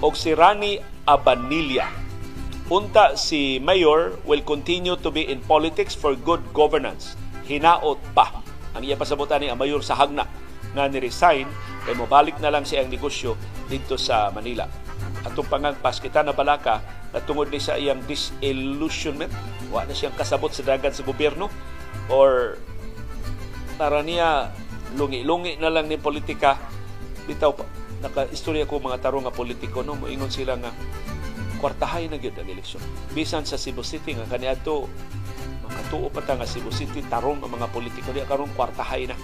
[0.03, 2.03] Og si Rani Abanilla
[2.71, 7.19] Unta si Mayor will continue to be in politics for good governance.
[7.43, 8.39] Hinaot pa.
[8.71, 10.23] Ang iya pasabutan ni ang mayor sa Hagna
[10.71, 11.45] nga ni-resign
[11.83, 13.35] kay mobalik na lang siya ang negosyo
[13.67, 14.63] dito sa Manila.
[15.23, 16.83] Atong pangagpas kita na balaka
[17.15, 19.31] na tungod ni sa iyang disillusionment.
[19.71, 21.47] Wa na siyang kasabot sa dagan sa gobyerno.
[22.11, 22.59] Or
[23.79, 24.51] para niya
[24.99, 26.59] lungi-lungi na lang ni politika.
[27.23, 27.63] Bitaw pa
[28.03, 29.95] naka-istorya ko mga tarong nga politiko no?
[29.95, 30.75] Moingon sila nga
[31.63, 32.83] kwartahay na gyud ang eleksyon.
[33.15, 34.91] Bisan sa Cebu City nga kaniadto
[35.63, 38.11] makatuo pa ta nga Cebu City tarong ang mga politiko.
[38.11, 39.15] Diya karon kwartahay na.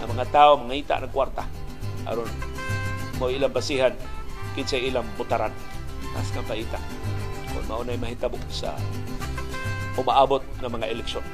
[0.00, 1.44] Ang mga tao mangita ng kwarta.
[2.08, 2.26] Aron
[3.20, 3.92] mo ilang basihan
[4.52, 5.52] kinsay ilang butaran
[6.16, 6.78] as kang paita
[7.52, 8.76] kung maunay mahitabo sa
[9.96, 11.24] umaabot ng mga eleksyon.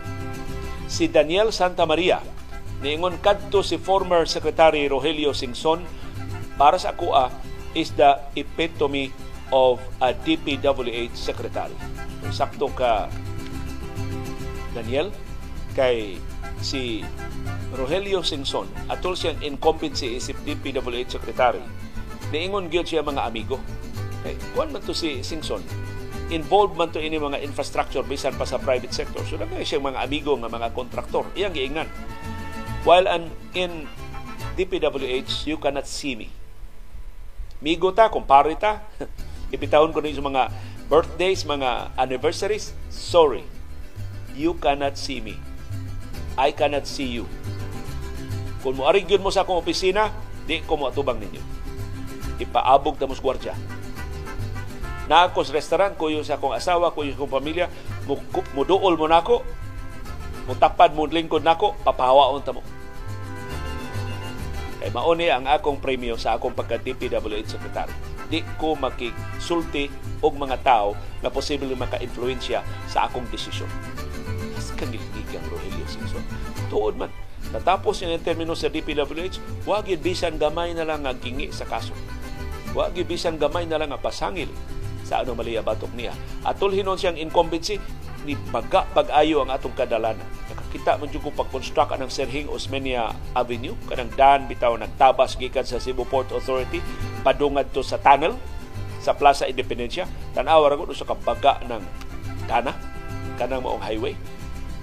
[0.91, 2.19] Si Daniel Santa Maria,
[2.83, 5.85] niingon kadto si former Secretary Rogelio Singson,
[6.59, 7.31] para sa akua
[7.79, 9.15] is the epitome
[9.55, 11.77] of a DPWH secretary.
[12.35, 13.07] Sakto ka
[14.75, 15.15] Daniel
[15.79, 16.19] kay
[16.59, 17.07] si
[17.79, 21.63] Rogelio Singson atol siyang incumbency isip DPWH secretary
[22.31, 23.57] niingon gyud siya mga amigo
[24.23, 25.63] Kay kuan man to si Singson.
[26.29, 29.25] involved man to ini mga infrastructure bisan pa sa private sector.
[29.25, 31.25] So dagay siyang mga amigo nga mga kontraktor.
[31.33, 31.89] Iyang giingnan.
[32.85, 33.89] While an, in
[34.53, 36.29] DPWH, you cannot see me.
[37.65, 38.85] Migo ta, kumpare ta.
[39.57, 40.43] Ibitawon ko sa mga
[40.93, 42.77] birthdays, mga anniversaries.
[42.93, 43.49] Sorry.
[44.37, 45.41] You cannot see me.
[46.37, 47.25] I cannot see you.
[48.61, 50.13] Kung mo arigyon mo sa akong opisina,
[50.45, 51.58] di ko mo atubang ninyo.
[52.39, 53.55] Ipaabog ta mos gwardya
[55.09, 57.73] na ako sa restaurant, kuyo sa akong asawa, sa akong pamilya,
[58.53, 59.41] muduol mo nako,
[60.45, 62.61] mutapad mo lingkod nako, papahawaon ta mo.
[64.79, 67.91] Kay mauni ang akong premyo sa akong pagka-DPWH Secretary.
[68.29, 69.89] Di ko makisulti
[70.21, 70.93] og mga tao
[71.25, 73.69] na posible maka-influensya sa akong desisyon.
[74.53, 76.21] Mas kangilgigang Rogelio Simpson.
[76.69, 77.09] Tuod man,
[77.49, 81.97] natapos yung termino sa DPWH, wag yun bisan gamay na lang ang kingi sa kaso.
[82.79, 84.47] Wag yun bisan gamay na lang ang pasangil
[85.03, 86.15] sa anomalya batok niya.
[86.47, 87.83] Atol hinon siyang incumbency
[88.23, 90.23] ni baga pag-ayo ang atong kadalanan.
[90.47, 95.83] Nakakita man jud ko pag-construct anang Serhing Osmeña Avenue kanang daan bitaw nagtabas gikan sa
[95.83, 96.79] Cebu Port Authority
[97.27, 98.39] padungad to sa tunnel
[99.03, 100.07] sa Plaza Independencia.
[100.39, 101.83] Tan-aw ra sa kabaga ng
[102.47, 102.71] dana
[103.35, 104.15] kanang maong highway.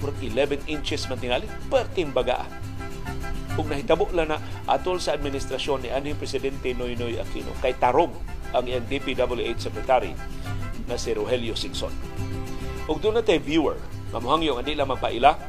[0.04, 2.44] Murag 11 inches man tingali, perting baga.
[3.56, 8.12] Kung nahitabo lang na atol sa administrasyon ni anhing Presidente Noynoy Aquino kay tarong
[8.52, 10.12] ang iyang DPWH Secretary
[10.86, 11.92] na si Rogelio Singson.
[12.86, 13.80] Ug doon na viewer,
[14.12, 15.40] mamuhangyo nga di lang magpaila,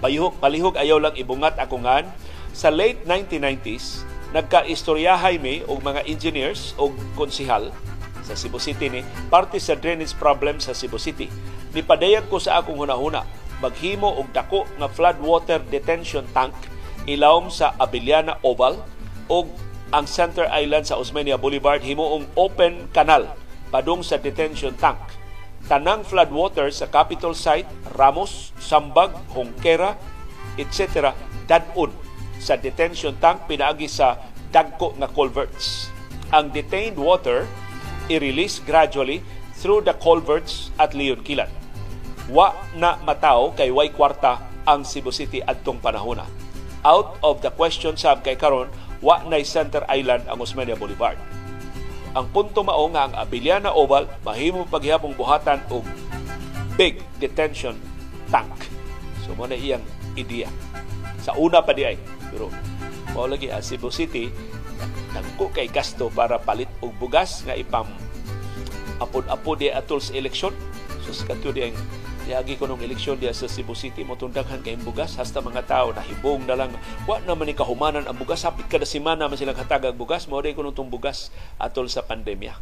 [0.00, 2.08] palihog, palihog ayaw lang ibungat ako ngan,
[2.56, 4.02] sa late 1990s,
[4.34, 7.70] nagka-istoryahay mi og mga engineers o konsihal
[8.24, 9.00] sa Cebu City ni
[9.30, 11.28] parte sa drainage problem sa Cebu City.
[11.76, 13.22] Nipadayag ko sa akong hunahuna
[13.62, 16.56] maghimo og dako nga floodwater detention tank
[17.04, 18.80] ilawom sa Abiliana Oval
[19.28, 19.48] og
[19.94, 23.30] ang Center Island sa Osmeña Boulevard himuong open canal
[23.70, 24.98] padung sa detention tank.
[25.64, 29.96] Tanang floodwater sa Capitol site, Ramos, Sambag, Hongkera,
[30.60, 31.14] etc.
[31.48, 31.88] dadun
[32.36, 34.20] sa detention tank pinaagi sa
[34.52, 35.88] dagko nga culverts.
[36.34, 37.48] Ang detained water
[38.12, 39.24] i-release gradually
[39.56, 41.48] through the culverts at Leon Kilan.
[42.28, 46.43] Wa na mataw kay way kwarta ang Cebu City adtong panahona.
[46.84, 48.68] Out of the question sab kay karon
[49.00, 51.16] wa nay Center Island ang Osmeña Boulevard.
[52.12, 55.80] Ang punto mao nga ang Abiliana Oval mahimo paghihapong buhatan og
[56.76, 57.80] big detention
[58.28, 58.52] tank.
[59.24, 59.80] So mo na iyang
[60.12, 60.52] ideya.
[61.24, 61.96] Sa una pa di ay
[62.28, 62.52] pero
[63.16, 64.28] mao lagi ang Cebu City
[65.16, 67.88] nagko kay gasto para palit og bugas nga ipam
[69.00, 70.52] apod-apod di atol sa eleksyon.
[71.00, 71.76] So sa di ang
[72.24, 76.48] Niagi ko nung eleksyon diya sa Cebu City, motundaghan kay bugas, hasta mga tao nahibong
[76.48, 76.72] na lang,
[77.04, 80.64] wa naman ni kahumanan ang bugas, hapit kada semana man silang hatagag bugas, mo ko
[80.64, 81.28] nung bugas
[81.60, 82.56] atol sa pandemya.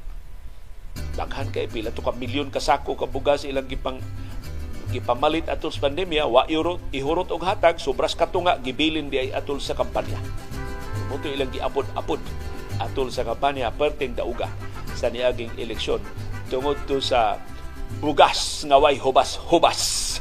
[1.15, 4.03] Daghan kay pila to ka milyon kasako ka bugas ilang gipang
[4.91, 9.63] gipamalit atol sa pandemya, wa ihurot, ihurot og hatag, sobras katunga, gibilin di ay atol
[9.63, 10.19] sa kampanya.
[11.07, 12.19] Mo ilang giapod-apod
[12.83, 14.51] atol sa kampanya, perting dauga
[14.99, 16.03] sa niaging eleksyon.
[16.51, 17.39] Tungod to sa
[18.01, 20.13] bugas nga way hubas-hubas.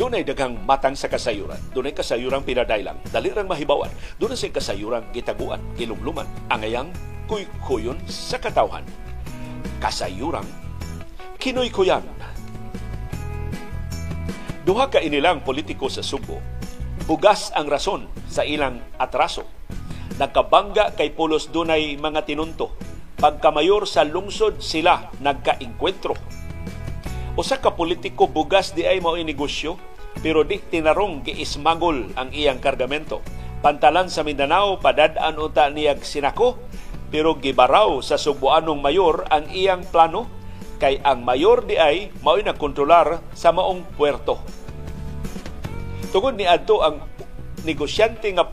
[0.00, 1.60] Doon ay daghang matang sa kasayuran.
[1.76, 2.96] Doon ay kasayuran pinadailang.
[3.12, 3.92] Dali rang mahibawan.
[4.16, 6.88] Doon ay kasayuran gitaguan, kilumluman, angayang
[7.28, 8.82] kuy-kuyon sa katawhan.
[9.76, 10.48] Kasayuran
[11.40, 12.04] kinoy-kuyan.
[14.64, 16.59] Duha ka inilang politiko sa Subo
[17.10, 19.42] bugas ang rason sa ilang atraso.
[20.22, 22.70] Nagkabangga kay Pulos dunay mga tinunto.
[23.18, 26.14] Pagkamayor sa lungsod sila nagkainkwentro.
[27.34, 29.74] Usa ka politiko bugas di ay mao negosyo
[30.22, 33.26] pero di tinarong giismagol ang iyang kargamento.
[33.58, 36.62] Pantalan sa Mindanao padadaan unta niyag sinako
[37.10, 40.30] pero gibaraw sa subuanong mayor ang iyang plano
[40.78, 44.59] kay ang mayor di ay mao'y nagkontrolar sa maong puerto
[46.08, 47.04] Tungod ni adto ang
[47.68, 48.48] negosyante nga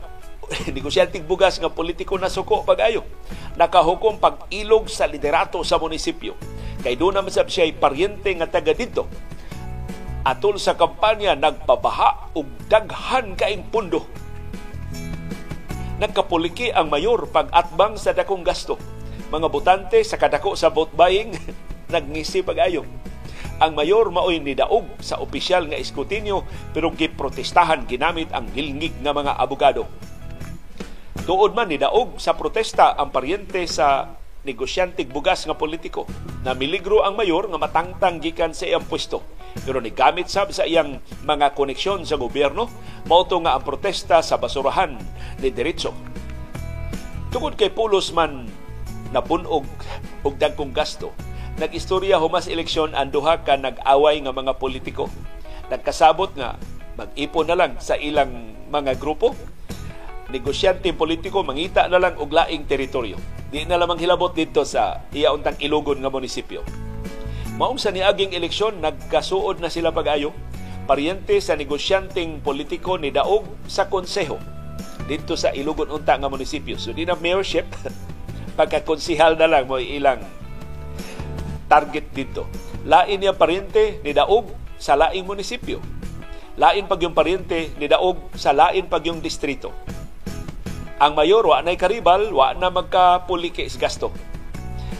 [0.76, 3.04] negosyante bugas nga politiko na suko pag-ayo.
[3.56, 6.36] Nakahukom pag-ilog sa liderato sa munisipyo.
[6.84, 9.10] Kay doon naman sab siya paryente nga taga dito.
[10.22, 14.04] Atol sa kampanya, nagpabaha og daghan kaing pundo.
[15.98, 18.78] Nagkapuliki ang mayor pag-atbang sa dakong gasto.
[19.28, 21.34] Mga butante sa kadako sa vote buying,
[21.92, 22.86] nagngisi pag-ayo
[23.58, 29.34] ang mayor maoy nidaog sa opisyal nga eskutinyo pero giprotestahan ginamit ang gilngig nga mga
[29.34, 29.90] abogado.
[31.26, 34.14] Tuod man nidaog sa protesta ang paryente sa
[34.46, 36.06] negosyantig bugas nga politiko
[36.46, 39.20] na miligro ang mayor nga matangtang gikan sa iyang pwesto.
[39.66, 42.70] Pero ni gamit sab sa iyang mga koneksyon sa gobyerno,
[43.10, 44.94] mauto nga ang protesta sa basurahan
[45.42, 45.92] ni diretso.
[47.28, 48.48] Tungod kay pulos man
[49.12, 49.66] na bunog
[50.24, 51.12] og dagkong gasto,
[51.58, 55.10] nag-istorya humas eleksyon ang duha ka nag-away nga mga politiko.
[55.68, 56.54] Nagkasabot nga
[56.94, 59.34] mag-ipon na lang sa ilang mga grupo
[60.28, 63.16] negosyante politiko mangita na lang og laing teritoryo.
[63.48, 66.60] Di na lamang hilabot dito sa iyauntang Ilogon nga munisipyo.
[67.56, 70.30] Maong sa niaging eleksyon, nagkasuod na sila pag-ayo.
[70.84, 74.36] Paryente sa negosyanteng politiko ni Daog sa konseho
[75.08, 76.76] dito sa Ilogon unta nga munisipyo.
[76.76, 77.64] So di na mayorship,
[78.60, 80.20] pagkakonsihal na lang mo ilang
[81.68, 82.48] target dito.
[82.88, 84.50] Lain niya paryente ni Daog
[84.80, 85.78] sa laing munisipyo.
[86.58, 89.70] Lain pag yung paryente ni Daog sa lain pag yung distrito
[90.98, 94.10] ang mayor wa nay karibal wa na magkapulike is gasto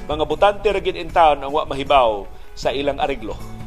[0.07, 2.23] mga butante ra in town ang wa mahibaw
[2.55, 3.58] sa ilang areglo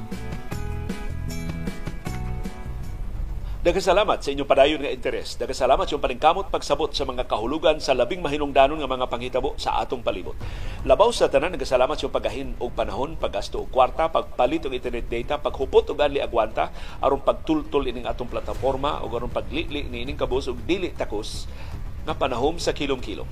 [3.61, 5.37] Nagkasalamat sa inyong padayon nga interes.
[5.37, 10.01] Nagkasalamat sa paningkamot pagsabot sa mga kahulugan sa labing mahinungdanon nga mga panghitabo sa atong
[10.01, 10.33] palibot.
[10.81, 15.37] Labaw sa tanan, nagkasalamat sa pagahin og panahon, paggasto og kwarta, pagpalit og internet data,
[15.37, 16.73] paghupot og anli agwanta,
[17.05, 21.45] aron pagtultol ining atong plataforma o aron paglili ni ining kabus og dili takos
[22.01, 23.29] nga panahom sa kilom-kilom.